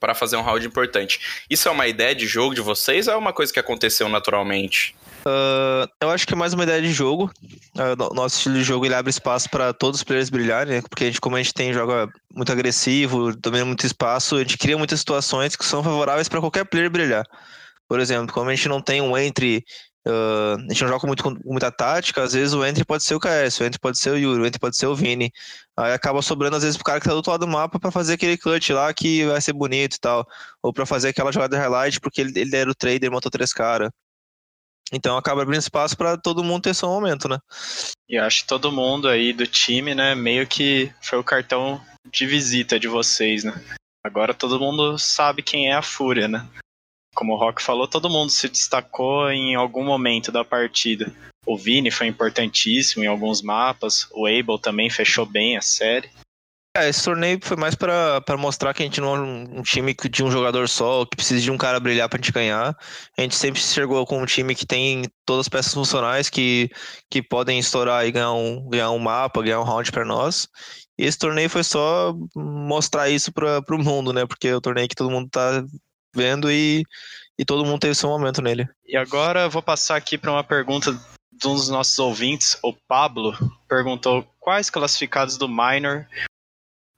[0.00, 1.44] para fazer um round importante.
[1.48, 4.96] Isso é uma ideia de jogo de vocês ou é uma coisa que aconteceu naturalmente?
[5.26, 7.30] Uh, eu acho que é mais uma ideia de jogo.
[7.76, 10.82] Uh, nosso estilo de jogo ele abre espaço para todos os players brilharem, né?
[10.82, 14.58] porque a gente, como a gente tem joga muito agressivo, domina muito espaço, a gente
[14.58, 17.24] cria muitas situações que são favoráveis para qualquer player brilhar.
[17.88, 19.64] Por exemplo, como a gente não tem um entre
[20.06, 23.14] Uh, a gente não joga muito, com muita tática, às vezes o Entry pode ser
[23.14, 25.32] o KS, o Entry pode ser o Yuri, o Entry pode ser o Vini.
[25.74, 27.90] Aí acaba sobrando às vezes pro cara que tá do outro lado do mapa para
[27.90, 30.26] fazer aquele clutch lá que vai ser bonito e tal.
[30.62, 33.90] Ou para fazer aquela jogada highlight porque ele, ele era o trader, montou três caras.
[34.92, 37.38] Então acaba abrindo espaço para todo mundo ter seu momento, né?
[38.08, 41.80] E acho que todo mundo aí do time, né, meio que foi o cartão
[42.10, 43.52] de visita de vocês, né?
[44.04, 46.46] Agora todo mundo sabe quem é a Fúria, né?
[47.14, 51.12] Como o Rock falou, todo mundo se destacou em algum momento da partida.
[51.46, 56.10] O Vini foi importantíssimo em alguns mapas, o Abel também fechou bem a série.
[56.76, 60.24] É, esse torneio foi mais para mostrar que a gente não é um, time de
[60.24, 62.76] um jogador só, que precisa de um cara brilhar pra gente ganhar.
[63.16, 66.68] A gente sempre chegou com um time que tem todas as peças funcionais que,
[67.08, 70.48] que podem estourar e ganhar um, ganhar um mapa, ganhar um round para nós.
[70.98, 74.26] E esse torneio foi só mostrar isso para o mundo, né?
[74.26, 75.64] Porque é o torneio que todo mundo tá
[76.12, 76.82] vendo e,
[77.38, 78.68] e todo mundo teve seu momento nele.
[78.84, 83.32] E agora vou passar aqui para uma pergunta de um dos nossos ouvintes, o Pablo,
[83.68, 86.06] perguntou quais classificados do Minor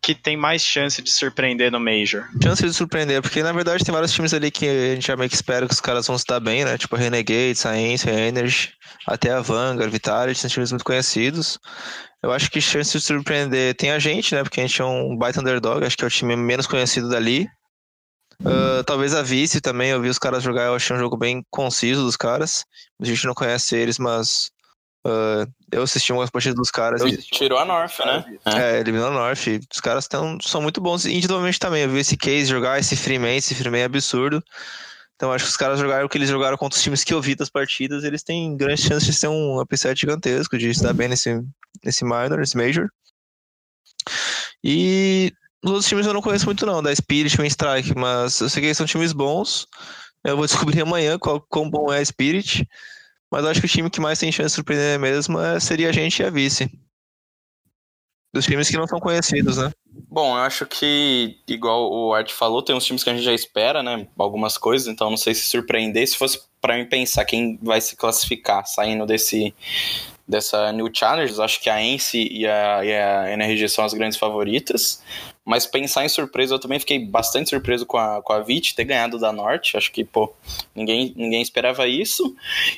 [0.06, 2.28] que tem mais chance de surpreender no Major?
[2.40, 5.28] Chance de surpreender, porque na verdade tem vários times ali que a gente já meio
[5.28, 6.78] que espera que os caras vão se dar bem, né?
[6.78, 8.72] Tipo Renegade, Science, Energy,
[9.04, 11.58] até a Vanguard, Vitality, são times muito conhecidos.
[12.22, 14.44] Eu acho que chance de surpreender tem a gente, né?
[14.44, 17.48] Porque a gente é um baita underdog, acho que é o time menos conhecido dali.
[18.42, 21.42] Uh, talvez a Vice também, eu vi os caras jogar, eu achei um jogo bem
[21.50, 22.64] conciso dos caras.
[23.02, 24.52] A gente não conhece eles, mas
[25.06, 27.00] uh, eu assisti umas partidas dos caras.
[27.00, 28.24] Ele tirou a North, né?
[28.44, 29.46] É, eliminou a North.
[29.72, 31.82] Os caras tão, são muito bons individualmente também.
[31.82, 34.42] Eu vi esse Case jogar, esse Freeman, esse Freeman é absurdo.
[35.14, 37.22] Então acho que os caras jogaram o que eles jogaram contra os times que eu
[37.22, 41.08] vi das partidas, eles têm grandes chances de ser um upset gigantesco, de estar bem
[41.08, 41.42] nesse,
[41.82, 42.88] nesse minor, nesse major.
[44.62, 45.32] E
[45.64, 48.60] os outros times eu não conheço muito não, da Spirit, Win Strike, mas eu sei
[48.60, 49.66] que eles são times bons.
[50.22, 52.68] Eu vou descobrir amanhã qual, quão bom é a Spirit.
[53.36, 55.92] Mas acho que o time que mais tem chance de surpreender mesmo é, seria a
[55.92, 56.70] gente e a Vice.
[58.32, 59.70] Dos times que não são conhecidos, né?
[60.08, 63.34] Bom, eu acho que, igual o Art falou, tem uns times que a gente já
[63.34, 64.08] espera, né?
[64.18, 66.08] Algumas coisas, então não sei se surpreender.
[66.08, 69.54] Se fosse para mim pensar quem vai se classificar saindo desse,
[70.26, 74.18] dessa New Challengers, acho que a Ence e a, e a NRG são as grandes
[74.18, 75.02] favoritas.
[75.46, 78.84] Mas pensar em surpresa, eu também fiquei bastante surpreso com a, com a VIT ter
[78.84, 79.76] ganhado da Norte.
[79.76, 80.34] Acho que, pô,
[80.74, 82.34] ninguém, ninguém esperava isso.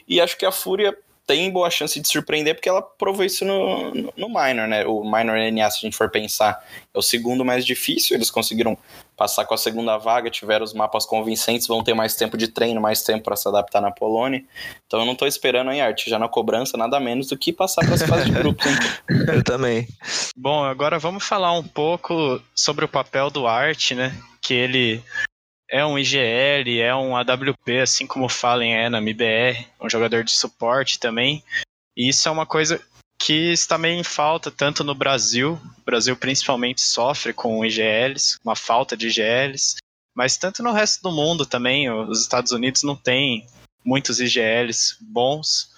[0.06, 0.94] E acho que a Fúria
[1.26, 4.84] tem boa chance de surpreender porque ela provou isso no, no, no Minor, né?
[4.84, 6.62] O Minor NA, se a gente for pensar,
[6.92, 8.14] é o segundo mais difícil.
[8.14, 8.76] Eles conseguiram
[9.18, 12.80] passar com a segunda vaga, tiveram os mapas convincentes, vão ter mais tempo de treino,
[12.80, 14.44] mais tempo para se adaptar na Polônia.
[14.86, 17.84] Então eu não estou esperando em arte, já na cobrança, nada menos do que passar
[17.84, 18.64] para as fases de grupos.
[19.34, 19.88] eu também.
[20.36, 24.16] Bom, agora vamos falar um pouco sobre o papel do Art, né?
[24.40, 25.02] Que ele
[25.68, 30.22] é um IGL, é um AWP, assim como o Fallen é na MBR, um jogador
[30.22, 31.42] de suporte também.
[31.96, 32.80] E isso é uma coisa
[33.20, 38.54] que está meio em falta tanto no Brasil, o Brasil principalmente sofre com IGLs, uma
[38.54, 39.76] falta de IGLs,
[40.14, 43.46] mas tanto no resto do mundo também, os Estados Unidos não tem
[43.84, 45.74] muitos IGLs bons.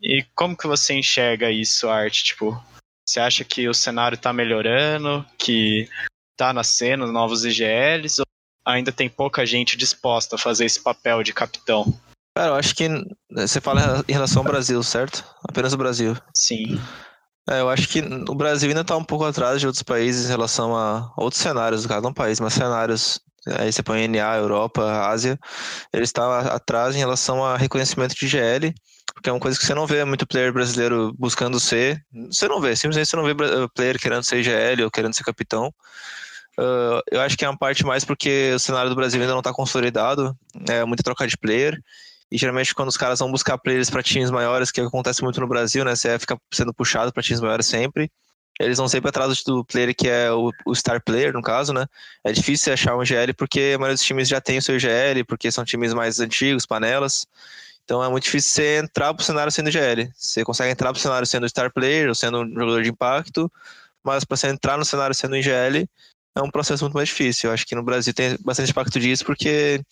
[0.00, 2.22] E como que você enxerga isso, Art?
[2.22, 2.60] Tipo,
[3.06, 5.88] você acha que o cenário está melhorando, que
[6.32, 8.26] está nascendo novos IGLs, ou
[8.66, 11.98] ainda tem pouca gente disposta a fazer esse papel de capitão?
[12.34, 12.88] Cara, eu acho que
[13.30, 15.24] você fala em relação ao Brasil, certo?
[15.46, 16.16] Apenas o Brasil.
[16.34, 16.80] Sim.
[17.48, 20.28] É, eu acho que o Brasil ainda está um pouco atrás de outros países em
[20.28, 23.20] relação a outros cenários, cada um país, mas cenários.
[23.58, 25.38] Aí você põe NA, Europa, Ásia,
[25.92, 28.72] eles estão atrás em relação a reconhecimento de GL,
[29.12, 32.00] porque é uma coisa que você não vê muito player brasileiro buscando ser.
[32.30, 33.34] Você não vê, simplesmente você não vê
[33.74, 35.74] player querendo ser GL ou querendo ser capitão.
[36.56, 39.40] Uh, eu acho que é uma parte mais porque o cenário do Brasil ainda não
[39.40, 40.36] está consolidado,
[40.68, 41.76] é muita troca de player.
[42.32, 45.46] E geralmente quando os caras vão buscar players para times maiores, que acontece muito no
[45.46, 45.94] Brasil, né?
[45.94, 48.10] Você fica sendo puxado para times maiores sempre.
[48.58, 51.86] Eles vão sempre atrás do player que é o, o, star player, no caso, né?
[52.24, 55.24] É difícil achar um GL porque a maioria dos times já tem o seu GL,
[55.28, 57.26] porque são times mais antigos, panelas.
[57.84, 60.10] Então é muito difícil você entrar pro cenário sendo GL.
[60.16, 63.52] Você consegue entrar pro cenário sendo star player ou sendo um jogador de impacto,
[64.02, 65.86] mas para você entrar no cenário sendo um GL
[66.34, 67.50] é um processo muito mais difícil.
[67.50, 69.82] Eu acho que no Brasil tem bastante impacto disso, porque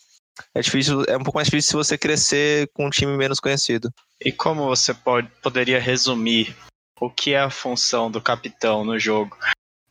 [0.53, 3.91] é difícil, é um pouco mais difícil se você crescer com um time menos conhecido.
[4.23, 6.55] E como você pode, poderia resumir
[6.99, 9.37] o que é a função do capitão no jogo?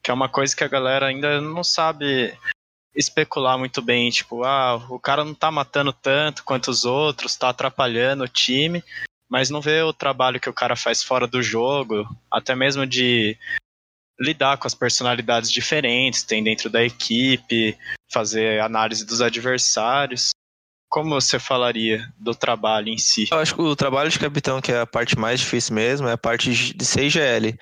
[0.03, 2.37] Que é uma coisa que a galera ainda não sabe
[2.95, 7.49] especular muito bem, tipo, ah, o cara não tá matando tanto quanto os outros, tá
[7.49, 8.83] atrapalhando o time,
[9.29, 13.39] mas não vê o trabalho que o cara faz fora do jogo, até mesmo de
[14.21, 17.77] lidar com as personalidades diferentes, tem dentro da equipe,
[18.13, 20.31] fazer análise dos adversários.
[20.89, 23.29] como você falaria do trabalho em si?
[23.31, 26.13] Eu acho que o trabalho de capitão, que é a parte mais difícil mesmo, é
[26.13, 27.57] a parte de IGL.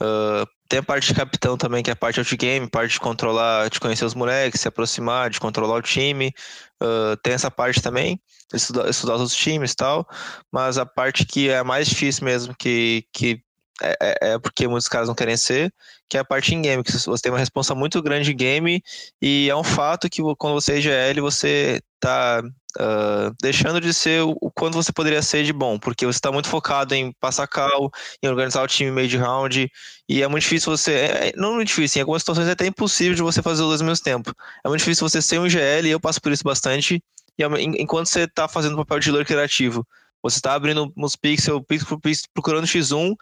[0.00, 3.68] Uh, tem a parte de capitão também, que é a parte outgame, parte de controlar,
[3.68, 6.32] de conhecer os moleques, se aproximar, de controlar o time.
[6.80, 8.20] Uh, tem essa parte também,
[8.54, 10.08] estudar, estudar os outros times e tal.
[10.52, 13.42] Mas a parte que é a mais difícil mesmo, que, que
[13.82, 15.72] é, é, é porque muitos caras não querem ser,
[16.08, 18.82] que é a parte em game, que você tem uma resposta muito grande em game,
[19.20, 24.22] e é um fato que quando você é IGL, você tá uh, deixando de ser
[24.22, 27.90] o quanto você poderia ser de bom, porque você está muito focado em passar cal,
[28.22, 29.70] em organizar o time meio de round,
[30.08, 30.92] e é muito difícil você.
[30.92, 33.68] É, é não muito difícil, em algumas situações é até impossível de você fazer os
[33.68, 34.32] dois ao mesmo tempo.
[34.64, 37.02] É muito difícil você ser um IGL, e eu passo por isso bastante,
[37.38, 37.44] e
[37.80, 39.86] enquanto você está fazendo o papel de lore criativo,
[40.22, 43.14] você está abrindo uns pixels, pixel por pixel, procurando X1,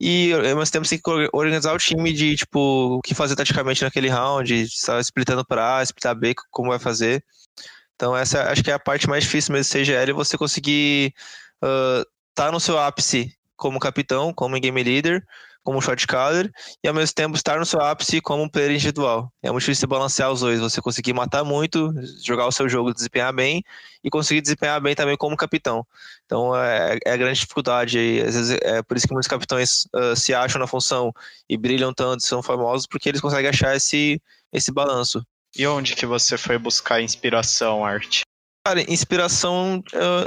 [0.00, 3.36] e ao mesmo tempo você tem que organizar o time de, tipo, o que fazer
[3.36, 7.24] taticamente naquele round, estar splitando para A, splitar B, como vai fazer.
[7.94, 11.14] Então essa acho que é a parte mais difícil mesmo do CGL, você conseguir
[11.62, 15.24] estar uh, tá no seu ápice como capitão, como game leader,
[15.64, 16.52] como shot caller,
[16.82, 19.32] e ao mesmo tempo estar no seu ápice como um player individual.
[19.42, 21.92] É muito difícil balancear os dois, você conseguir matar muito,
[22.22, 23.64] jogar o seu jogo, desempenhar bem,
[24.04, 25.84] e conseguir desempenhar bem também como capitão.
[26.26, 28.20] Então é, é a grande dificuldade aí.
[28.20, 31.12] Às vezes é por isso que muitos capitães uh, se acham na função
[31.48, 34.20] e brilham tanto, são famosos, porque eles conseguem achar esse,
[34.52, 35.26] esse balanço.
[35.56, 38.23] E onde que você foi buscar inspiração, arte?
[38.66, 39.82] Cara, inspiração,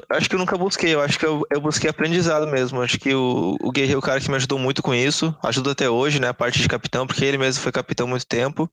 [0.09, 0.93] acho que eu nunca busquei.
[0.93, 2.81] Eu acho que eu, eu busquei aprendizado mesmo.
[2.83, 5.35] Acho que o, o Guerreiro é o cara que me ajudou muito com isso.
[5.43, 6.27] Ajuda até hoje, né?
[6.27, 8.69] A parte de capitão, porque ele mesmo foi capitão há muito tempo.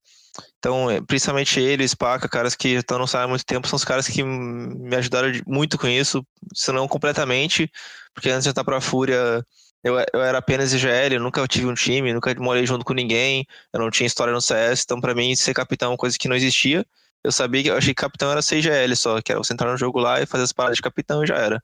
[0.58, 3.76] Então, é, principalmente ele, o Spaca, caras que estão no sala há muito tempo, são
[3.76, 7.70] os caras que me ajudaram muito com isso, se não completamente,
[8.12, 9.44] porque antes de estar pra Fúria,
[9.82, 13.46] eu, eu era apenas IGL, eu nunca tive um time, nunca morei junto com ninguém,
[13.72, 16.28] eu não tinha história no CS, então para mim ser capitão é uma coisa que
[16.28, 16.84] não existia.
[17.24, 19.78] Eu sabia que eu achei que capitão era IGL só, que era você entrar no
[19.78, 21.62] jogo lá e fazer as paradas de capitão e já era.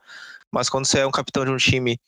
[0.50, 2.00] Mas quando você é um capitão de um time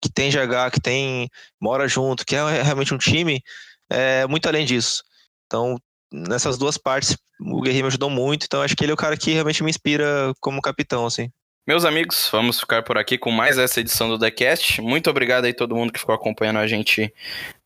[0.00, 1.28] que tem GH, que tem
[1.60, 3.42] mora junto, que é realmente um time,
[3.90, 5.04] é muito além disso.
[5.46, 5.78] Então,
[6.10, 9.16] nessas duas partes, o Guerreiro me ajudou muito, então acho que ele é o cara
[9.16, 11.30] que realmente me inspira como capitão, assim.
[11.66, 14.82] Meus amigos, vamos ficar por aqui com mais essa edição do TheCast.
[14.82, 17.12] Muito obrigado aí todo mundo que ficou acompanhando a gente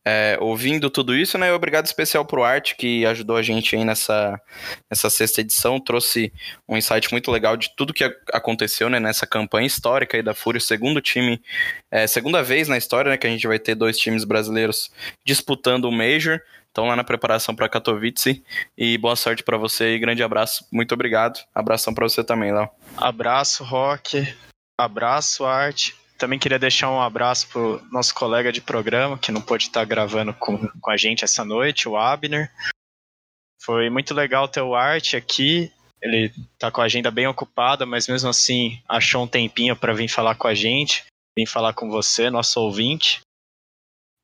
[0.05, 1.51] é, ouvindo tudo isso, né?
[1.53, 4.39] Obrigado especial pro Art, que ajudou a gente aí nessa,
[4.89, 6.31] nessa sexta edição, trouxe
[6.67, 10.59] um insight muito legal de tudo que aconteceu né, nessa campanha histórica aí da Fúria,
[10.59, 11.41] segundo time,
[11.91, 14.89] é, segunda vez na história, né, que a gente vai ter dois times brasileiros
[15.25, 16.39] disputando o Major.
[16.71, 18.43] Então lá na preparação para Katowice
[18.77, 20.65] e boa sorte para você e grande abraço.
[20.71, 21.39] Muito obrigado.
[21.53, 22.69] Abração para você também, Léo.
[22.95, 24.35] Abraço, Rock.
[24.77, 25.95] Abraço, Arte.
[26.19, 30.33] Também queria deixar um abraço pro nosso colega de programa, que não pôde estar gravando
[30.33, 32.51] com, com a gente essa noite, o Abner.
[33.63, 35.71] Foi muito legal ter o Arte aqui.
[36.01, 40.09] Ele tá com a agenda bem ocupada, mas mesmo assim achou um tempinho para vir
[40.09, 41.05] falar com a gente,
[41.37, 43.21] vir falar com você, nosso ouvinte.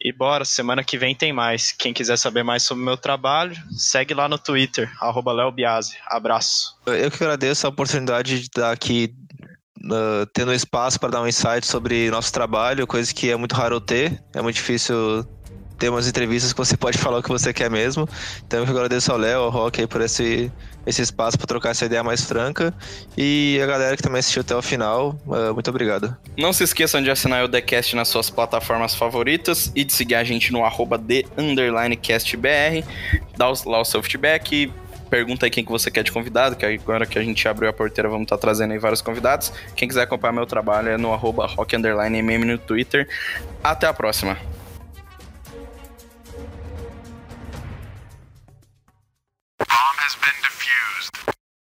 [0.02, 1.72] E bora, semana que vem tem mais.
[1.72, 5.34] Quem quiser saber mais sobre o meu trabalho, segue lá no Twitter, arroba
[6.08, 6.78] Abraço.
[6.86, 9.16] Eu que agradeço a oportunidade de estar aqui
[9.86, 13.80] uh, tendo espaço para dar um insight sobre nosso trabalho, coisa que é muito raro
[13.80, 14.22] ter.
[14.34, 15.26] É muito difícil
[15.78, 18.08] ter umas entrevistas que você pode falar o que você quer mesmo.
[18.46, 20.52] Então eu agradeço ao Léo, ao Rock por esse,
[20.86, 22.74] esse espaço para trocar essa ideia mais franca.
[23.18, 26.16] E a galera que também assistiu até o final, uh, muito obrigado.
[26.38, 30.24] Não se esqueçam de assinar o TheCast nas suas plataformas favoritas e de seguir a
[30.24, 32.84] gente no arroba TheUnderlineCastBR.
[33.38, 34.72] Dá lá o seu feedback
[35.10, 37.74] pergunta aí quem que você quer de convidado, que agora que a gente abriu a
[37.74, 39.51] porteira, vamos estar tá trazendo aí vários convidados.
[39.76, 43.08] Quem quiser acompanhar meu trabalho é no arroba rock__mm no Twitter.
[43.64, 44.38] Até a próxima!
[50.06, 50.45] Has been.